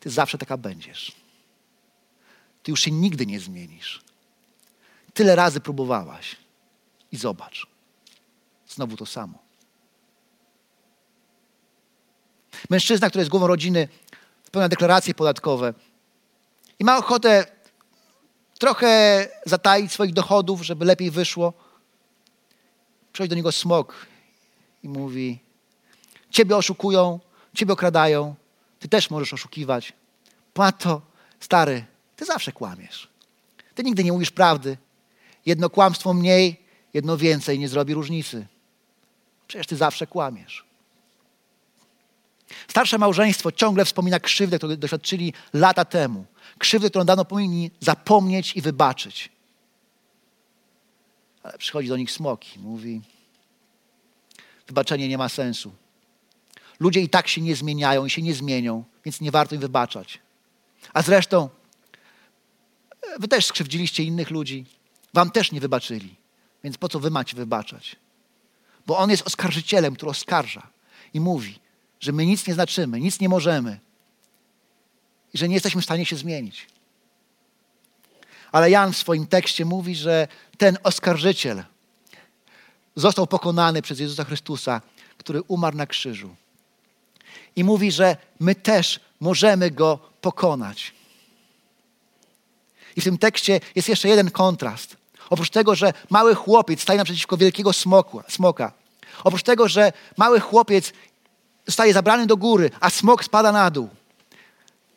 Ty 0.00 0.10
zawsze 0.10 0.38
taka 0.38 0.56
będziesz. 0.56 1.12
Ty 2.62 2.70
już 2.70 2.80
się 2.80 2.90
nigdy 2.90 3.26
nie 3.26 3.40
zmienisz. 3.40 4.02
Tyle 5.14 5.36
razy 5.36 5.60
próbowałaś. 5.60 6.36
I 7.12 7.16
zobacz. 7.16 7.66
Znowu 8.68 8.96
to 8.96 9.06
samo. 9.06 9.38
Mężczyzna, 12.70 13.08
który 13.08 13.20
jest 13.20 13.30
głową 13.30 13.46
rodziny, 13.46 13.88
spełnia 14.46 14.68
deklaracje 14.68 15.14
podatkowe 15.14 15.74
i 16.78 16.84
ma 16.84 16.98
ochotę 16.98 17.46
trochę 18.58 19.28
zataić 19.46 19.92
swoich 19.92 20.12
dochodów, 20.12 20.62
żeby 20.62 20.84
lepiej 20.84 21.10
wyszło. 21.10 21.52
Przychodzi 23.12 23.30
do 23.30 23.36
niego 23.36 23.52
smok 23.52 24.06
i 24.82 24.88
mówi: 24.88 25.47
Ciebie 26.30 26.56
oszukują, 26.56 27.20
ciebie 27.54 27.72
okradają, 27.72 28.34
ty 28.78 28.88
też 28.88 29.10
możesz 29.10 29.34
oszukiwać. 29.34 29.92
Ponadto, 30.54 31.02
stary, 31.40 31.84
ty 32.16 32.24
zawsze 32.24 32.52
kłamiesz. 32.52 33.08
Ty 33.74 33.84
nigdy 33.84 34.04
nie 34.04 34.12
mówisz 34.12 34.30
prawdy. 34.30 34.76
Jedno 35.46 35.70
kłamstwo 35.70 36.14
mniej, 36.14 36.60
jedno 36.94 37.16
więcej 37.16 37.58
nie 37.58 37.68
zrobi 37.68 37.94
różnicy. 37.94 38.46
Przecież 39.48 39.66
ty 39.66 39.76
zawsze 39.76 40.06
kłamiesz. 40.06 40.64
Starsze 42.68 42.98
małżeństwo 42.98 43.52
ciągle 43.52 43.84
wspomina 43.84 44.20
krzywdę, 44.20 44.58
którą 44.58 44.76
doświadczyli 44.76 45.32
lata 45.52 45.84
temu. 45.84 46.24
Krzywdę, 46.58 46.90
którą 46.90 47.04
dawno 47.04 47.24
powinni 47.24 47.70
zapomnieć 47.80 48.56
i 48.56 48.60
wybaczyć. 48.60 49.30
Ale 51.42 51.58
przychodzi 51.58 51.88
do 51.88 51.96
nich 51.96 52.10
smoki. 52.10 52.58
Mówi, 52.58 53.00
wybaczenie 54.66 55.08
nie 55.08 55.18
ma 55.18 55.28
sensu. 55.28 55.72
Ludzie 56.80 57.00
i 57.00 57.08
tak 57.08 57.28
się 57.28 57.40
nie 57.40 57.56
zmieniają 57.56 58.06
i 58.06 58.10
się 58.10 58.22
nie 58.22 58.34
zmienią, 58.34 58.84
więc 59.04 59.20
nie 59.20 59.30
warto 59.30 59.54
im 59.54 59.60
wybaczać. 59.60 60.18
A 60.94 61.02
zresztą, 61.02 61.48
wy 63.18 63.28
też 63.28 63.46
skrzywdziliście 63.46 64.02
innych 64.02 64.30
ludzi. 64.30 64.64
Wam 65.14 65.30
też 65.30 65.52
nie 65.52 65.60
wybaczyli. 65.60 66.14
Więc 66.64 66.78
po 66.78 66.88
co 66.88 67.00
wy 67.00 67.10
macie 67.10 67.36
wybaczać? 67.36 67.96
Bo 68.86 68.98
on 68.98 69.10
jest 69.10 69.26
oskarżycielem, 69.26 69.94
który 69.94 70.10
oskarża 70.10 70.66
i 71.14 71.20
mówi, 71.20 71.58
że 72.00 72.12
my 72.12 72.26
nic 72.26 72.46
nie 72.46 72.54
znaczymy, 72.54 73.00
nic 73.00 73.20
nie 73.20 73.28
możemy 73.28 73.80
i 75.34 75.38
że 75.38 75.48
nie 75.48 75.54
jesteśmy 75.54 75.80
w 75.80 75.84
stanie 75.84 76.06
się 76.06 76.16
zmienić. 76.16 76.66
Ale 78.52 78.70
Jan 78.70 78.92
w 78.92 78.96
swoim 78.96 79.26
tekście 79.26 79.64
mówi, 79.64 79.94
że 79.94 80.28
ten 80.58 80.78
oskarżyciel 80.82 81.64
został 82.96 83.26
pokonany 83.26 83.82
przez 83.82 84.00
Jezusa 84.00 84.24
Chrystusa, 84.24 84.80
który 85.18 85.42
umarł 85.42 85.76
na 85.76 85.86
krzyżu. 85.86 86.36
I 87.56 87.64
mówi, 87.64 87.92
że 87.92 88.16
my 88.40 88.54
też 88.54 89.00
możemy 89.20 89.70
go 89.70 89.98
pokonać. 90.20 90.92
I 92.96 93.00
w 93.00 93.04
tym 93.04 93.18
tekście 93.18 93.60
jest 93.74 93.88
jeszcze 93.88 94.08
jeden 94.08 94.30
kontrast. 94.30 94.96
Oprócz 95.30 95.50
tego, 95.50 95.74
że 95.74 95.92
mały 96.10 96.34
chłopiec 96.34 96.82
staje 96.82 96.98
naprzeciwko 96.98 97.36
wielkiego 97.36 97.72
smoku, 97.72 98.22
smoka. 98.28 98.72
Oprócz 99.24 99.42
tego, 99.42 99.68
że 99.68 99.92
mały 100.16 100.40
chłopiec 100.40 100.92
zostaje 101.66 101.92
zabrany 101.92 102.26
do 102.26 102.36
góry, 102.36 102.70
a 102.80 102.90
smok 102.90 103.24
spada 103.24 103.52
na 103.52 103.70
dół. 103.70 103.88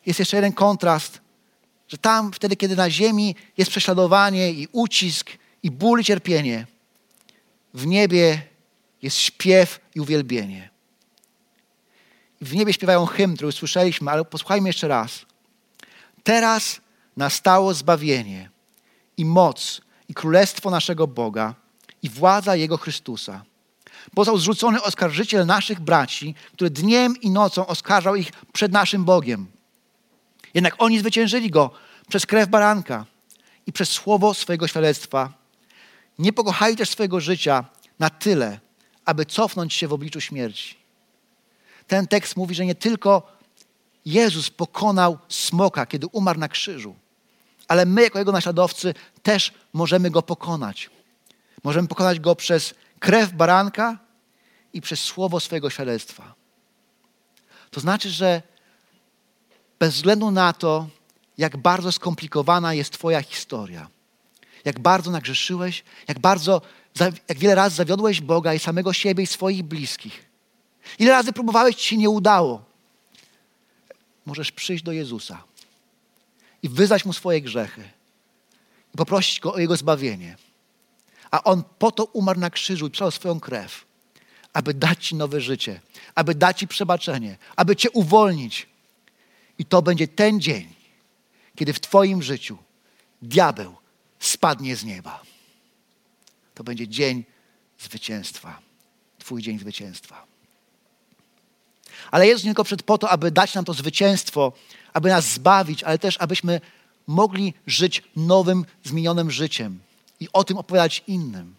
Jest 0.06 0.18
jeszcze 0.18 0.36
jeden 0.36 0.52
kontrast, 0.52 1.20
że 1.88 1.98
tam 1.98 2.32
wtedy, 2.32 2.56
kiedy 2.56 2.76
na 2.76 2.90
ziemi 2.90 3.36
jest 3.58 3.70
prześladowanie 3.70 4.50
i 4.50 4.68
ucisk 4.72 5.30
i 5.62 5.70
ból 5.70 6.00
i 6.00 6.04
cierpienie, 6.04 6.66
w 7.74 7.86
niebie 7.86 8.42
jest 9.02 9.16
śpiew 9.16 9.80
i 9.94 10.00
uwielbienie. 10.00 10.71
W 12.42 12.54
niebie 12.54 12.72
śpiewają 12.72 13.06
hymn, 13.06 13.34
który 13.34 13.48
usłyszeliśmy, 13.48 14.10
ale 14.10 14.24
posłuchajmy 14.24 14.68
jeszcze 14.68 14.88
raz. 14.88 15.26
Teraz 16.22 16.80
nastało 17.16 17.74
zbawienie 17.74 18.50
i 19.16 19.24
moc 19.24 19.80
i 20.08 20.14
królestwo 20.14 20.70
naszego 20.70 21.06
Boga 21.06 21.54
i 22.02 22.08
władza 22.08 22.56
Jego 22.56 22.76
Chrystusa. 22.76 23.44
Pozał 24.14 24.38
zrzucony 24.38 24.82
oskarżyciel 24.82 25.46
naszych 25.46 25.80
braci, 25.80 26.34
który 26.52 26.70
dniem 26.70 27.20
i 27.20 27.30
nocą 27.30 27.66
oskarżał 27.66 28.16
ich 28.16 28.32
przed 28.52 28.72
naszym 28.72 29.04
Bogiem. 29.04 29.46
Jednak 30.54 30.74
oni 30.78 30.98
zwyciężyli 30.98 31.50
go 31.50 31.70
przez 32.08 32.26
krew 32.26 32.48
baranka 32.48 33.06
i 33.66 33.72
przez 33.72 33.88
słowo 33.88 34.34
swojego 34.34 34.68
świadectwa. 34.68 35.32
Nie 36.18 36.32
pokochali 36.32 36.76
też 36.76 36.90
swojego 36.90 37.20
życia 37.20 37.64
na 37.98 38.10
tyle, 38.10 38.60
aby 39.04 39.26
cofnąć 39.26 39.74
się 39.74 39.88
w 39.88 39.92
obliczu 39.92 40.20
śmierci. 40.20 40.81
Ten 41.86 42.06
tekst 42.06 42.36
mówi, 42.36 42.54
że 42.54 42.66
nie 42.66 42.74
tylko 42.74 43.32
Jezus 44.06 44.50
pokonał 44.50 45.18
smoka, 45.28 45.86
kiedy 45.86 46.06
umarł 46.06 46.38
na 46.38 46.48
krzyżu, 46.48 46.94
ale 47.68 47.86
my, 47.86 48.02
jako 48.02 48.18
Jego 48.18 48.32
naśladowcy, 48.32 48.94
też 49.22 49.52
możemy 49.72 50.10
go 50.10 50.22
pokonać. 50.22 50.90
Możemy 51.64 51.88
pokonać 51.88 52.20
go 52.20 52.36
przez 52.36 52.74
krew 53.00 53.32
baranka 53.32 53.98
i 54.72 54.80
przez 54.80 55.00
słowo 55.00 55.40
swojego 55.40 55.70
świadectwa. 55.70 56.34
To 57.70 57.80
znaczy, 57.80 58.10
że 58.10 58.42
bez 59.78 59.94
względu 59.94 60.30
na 60.30 60.52
to, 60.52 60.88
jak 61.38 61.56
bardzo 61.56 61.92
skomplikowana 61.92 62.74
jest 62.74 62.92
Twoja 62.92 63.22
historia, 63.22 63.88
jak 64.64 64.80
bardzo 64.80 65.10
nagrzeszyłeś, 65.10 65.84
jak 66.08 66.18
bardzo, 66.18 66.62
jak 67.28 67.38
wiele 67.38 67.54
razy 67.54 67.76
zawiodłeś 67.76 68.20
Boga 68.20 68.54
i 68.54 68.58
samego 68.58 68.92
siebie 68.92 69.24
i 69.24 69.26
swoich 69.26 69.62
bliskich, 69.62 70.24
ile 70.98 71.10
razy 71.10 71.32
próbowałeś, 71.32 71.76
ci 71.76 71.88
się 71.88 71.96
nie 71.96 72.10
udało, 72.10 72.64
możesz 74.26 74.52
przyjść 74.52 74.84
do 74.84 74.92
Jezusa 74.92 75.42
i 76.62 76.68
wyznać 76.68 77.04
Mu 77.04 77.12
swoje 77.12 77.40
grzechy 77.40 77.90
i 78.94 78.96
poprosić 78.96 79.40
Go 79.40 79.52
o 79.52 79.58
Jego 79.58 79.76
zbawienie. 79.76 80.36
A 81.30 81.44
On 81.44 81.62
po 81.78 81.92
to 81.92 82.04
umarł 82.04 82.40
na 82.40 82.50
krzyżu 82.50 82.86
i 82.86 82.90
przelał 82.90 83.10
swoją 83.10 83.40
krew, 83.40 83.84
aby 84.52 84.74
dać 84.74 85.06
Ci 85.06 85.14
nowe 85.14 85.40
życie, 85.40 85.80
aby 86.14 86.34
dać 86.34 86.58
Ci 86.58 86.68
przebaczenie, 86.68 87.36
aby 87.56 87.76
Cię 87.76 87.90
uwolnić. 87.90 88.66
I 89.58 89.64
to 89.64 89.82
będzie 89.82 90.08
ten 90.08 90.40
dzień, 90.40 90.74
kiedy 91.56 91.72
w 91.72 91.80
Twoim 91.80 92.22
życiu 92.22 92.58
diabeł 93.22 93.76
spadnie 94.20 94.76
z 94.76 94.84
nieba. 94.84 95.22
To 96.54 96.64
będzie 96.64 96.88
dzień 96.88 97.24
zwycięstwa. 97.78 98.58
Twój 99.18 99.42
dzień 99.42 99.58
zwycięstwa. 99.58 100.31
Ale 102.10 102.26
Jezus 102.26 102.44
nie 102.44 102.50
tylko 102.50 102.64
przed 102.64 102.82
po 102.82 102.98
to, 102.98 103.10
aby 103.10 103.30
dać 103.30 103.54
nam 103.54 103.64
to 103.64 103.74
zwycięstwo, 103.74 104.52
aby 104.92 105.08
nas 105.08 105.32
zbawić, 105.32 105.82
ale 105.82 105.98
też 105.98 106.16
abyśmy 106.20 106.60
mogli 107.06 107.54
żyć 107.66 108.02
nowym, 108.16 108.64
zmienionym 108.84 109.30
życiem 109.30 109.78
i 110.20 110.28
o 110.32 110.44
tym 110.44 110.56
opowiadać 110.58 111.04
innym. 111.06 111.54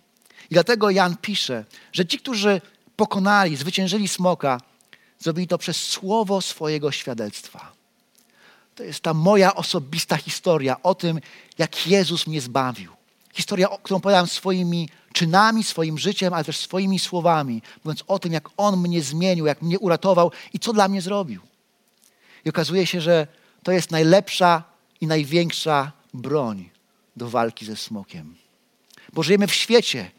I 0.50 0.54
dlatego 0.54 0.90
Jan 0.90 1.18
pisze, 1.18 1.66
że 1.94 2.06
ci, 2.06 2.20
którzy 2.20 2.62
pokonali, 2.96 3.56
zwyciężyli 3.56 4.08
smoka, 4.08 4.62
zrobili 5.20 5.48
to 5.48 5.58
przez 5.58 5.78
słowo 5.78 6.42
swojego 6.42 6.92
świadectwa. 6.92 7.72
To 8.76 8.84
jest 8.84 9.00
ta 9.00 9.14
moja 9.14 9.56
osobista 9.56 10.18
historia 10.18 10.84
o 10.84 10.96
tym, 10.96 11.20
jak 11.58 11.88
Jezus 11.88 12.28
mnie 12.28 12.42
zbawił, 12.42 12.92
Historia, 13.34 13.68
którą 13.84 13.98
opowiadam 13.98 14.28
swoimi 14.28 14.90
czynami, 15.14 15.64
swoim 15.64 15.98
życiem, 15.98 16.34
ale 16.34 16.44
też 16.44 16.58
swoimi 16.58 17.00
słowami, 17.00 17.62
mówiąc 17.84 18.04
o 18.08 18.20
tym, 18.20 18.34
jak 18.34 18.50
On 18.58 18.80
mnie 18.80 19.02
zmienił, 19.02 19.46
jak 19.46 19.62
mnie 19.62 19.80
uratował 19.80 20.32
i 20.54 20.60
co 20.60 20.74
dla 20.74 20.88
mnie 20.88 21.02
zrobił. 21.02 21.42
I 22.46 22.50
okazuje 22.50 22.88
się, 22.88 23.02
że 23.02 23.28
to 23.64 23.72
jest 23.72 23.92
najlepsza 23.92 24.64
i 25.02 25.08
największa 25.08 25.92
broń 26.14 26.70
do 27.16 27.30
walki 27.30 27.66
ze 27.66 27.76
smokiem. 27.76 28.36
Bo 29.14 29.24
żyjemy 29.24 29.48
w 29.48 29.54
świecie, 29.54 30.12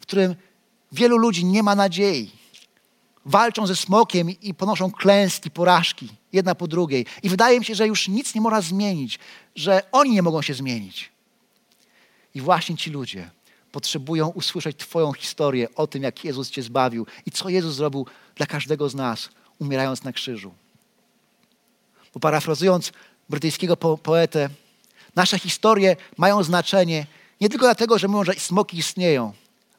w 0.00 0.02
którym 0.02 0.34
wielu 0.92 1.16
ludzi 1.18 1.44
nie 1.44 1.62
ma 1.62 1.74
nadziei. 1.74 2.30
Walczą 3.24 3.66
ze 3.66 3.76
smokiem 3.76 4.30
i 4.30 4.54
ponoszą 4.54 4.90
klęski, 4.90 5.50
porażki, 5.50 6.08
jedna 6.32 6.54
po 6.54 6.68
drugiej. 6.68 7.06
I 7.22 7.28
wydaje 7.28 7.58
mi 7.58 7.64
się, 7.64 7.74
że 7.74 7.86
już 7.86 8.08
nic 8.08 8.34
nie 8.34 8.40
można 8.40 8.60
zmienić, 8.60 9.18
że 9.54 9.82
oni 9.92 10.10
nie 10.10 10.22
mogą 10.22 10.42
się 10.42 10.54
zmienić. 10.54 11.10
I 12.34 12.40
właśnie 12.40 12.76
ci 12.76 12.90
ludzie 12.90 13.30
potrzebują 13.72 14.28
usłyszeć 14.28 14.76
Twoją 14.76 15.12
historię 15.12 15.74
o 15.74 15.86
tym, 15.86 16.02
jak 16.02 16.24
Jezus 16.24 16.50
Cię 16.50 16.62
zbawił 16.62 17.06
i 17.26 17.30
co 17.30 17.48
Jezus 17.48 17.74
zrobił 17.74 18.06
dla 18.34 18.46
każdego 18.46 18.88
z 18.88 18.94
nas, 18.94 19.28
umierając 19.58 20.04
na 20.04 20.12
krzyżu. 20.12 20.54
Bo 22.14 22.20
parafrazując 22.20 22.92
brytyjskiego 23.28 23.76
po 23.76 23.98
poetę, 23.98 24.48
nasze 25.16 25.38
historie 25.38 25.96
mają 26.16 26.42
znaczenie 26.42 27.06
nie 27.40 27.48
tylko 27.48 27.66
dlatego, 27.66 27.98
że 27.98 28.08
mówią, 28.08 28.24
że 28.24 28.34
smoki 28.34 28.78
istnieją, 28.78 29.32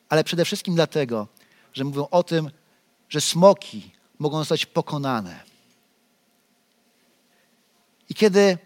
ale 0.10 0.24
przede 0.24 0.46
wszystkim 0.46 0.76
dlatego, 0.76 1.28
że 1.74 1.84
mówią 1.84 2.08
o 2.12 2.24
tym, 2.24 2.52
że 3.10 3.22
smoki 3.22 3.92
mogą 4.20 4.38
zostać 4.38 4.66
pokonane. 4.66 5.40
I 8.10 8.14
kiedy 8.14 8.58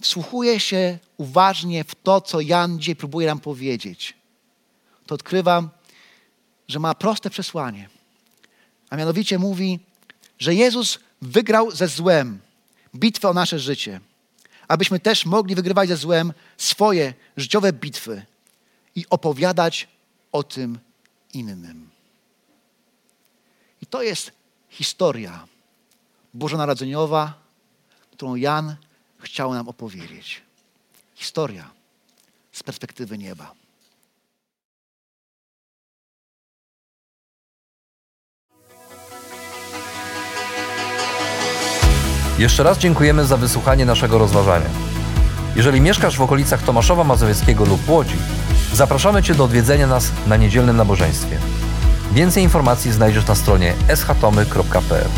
wsłuchuję 0.00 0.60
się 0.60 0.98
uważnie 1.16 1.84
w 1.84 1.94
to, 1.94 2.20
co 2.20 2.40
Jan 2.40 2.78
dzisiaj 2.78 2.96
próbuje 2.96 3.26
nam 3.26 3.40
powiedzieć, 3.40 4.14
to 5.06 5.14
odkrywam, 5.14 5.70
że 6.68 6.78
ma 6.78 6.94
proste 6.94 7.30
przesłanie. 7.30 7.88
A 8.90 8.96
mianowicie 8.96 9.38
mówi, 9.38 9.80
że 10.38 10.54
Jezus 10.54 10.98
wygrał 11.22 11.70
ze 11.70 11.88
złem 11.88 12.38
bitwę 12.94 13.28
o 13.28 13.34
nasze 13.34 13.58
życie, 13.58 14.00
abyśmy 14.68 15.00
też 15.00 15.26
mogli 15.26 15.54
wygrywać 15.54 15.88
ze 15.88 15.96
złem 15.96 16.32
swoje 16.56 17.14
życiowe 17.36 17.72
bitwy 17.72 18.26
i 18.94 19.06
opowiadać 19.10 19.88
o 20.32 20.42
tym 20.42 20.78
innym. 21.34 21.90
I 23.82 23.86
to 23.86 24.02
jest 24.02 24.32
historia 24.68 25.46
bożonarodzeniowa, 26.34 27.34
którą 28.10 28.34
Jan 28.34 28.76
chciał 29.28 29.54
nam 29.54 29.68
opowiedzieć. 29.68 30.42
Historia 31.14 31.70
z 32.52 32.62
perspektywy 32.62 33.18
nieba. 33.18 33.52
Jeszcze 42.38 42.62
raz 42.62 42.78
dziękujemy 42.78 43.24
za 43.26 43.36
wysłuchanie 43.36 43.86
naszego 43.86 44.18
rozważania. 44.18 44.70
Jeżeli 45.56 45.80
mieszkasz 45.80 46.16
w 46.16 46.22
okolicach 46.22 46.62
Tomaszowa 46.62 47.04
Mazowieckiego 47.04 47.64
lub 47.64 47.88
Łodzi, 47.88 48.16
zapraszamy 48.72 49.22
Cię 49.22 49.34
do 49.34 49.44
odwiedzenia 49.44 49.86
nas 49.86 50.12
na 50.26 50.36
niedzielnym 50.36 50.76
nabożeństwie. 50.76 51.38
Więcej 52.12 52.42
informacji 52.42 52.92
znajdziesz 52.92 53.26
na 53.26 53.34
stronie 53.34 53.74
schatomy.pl. 53.94 55.08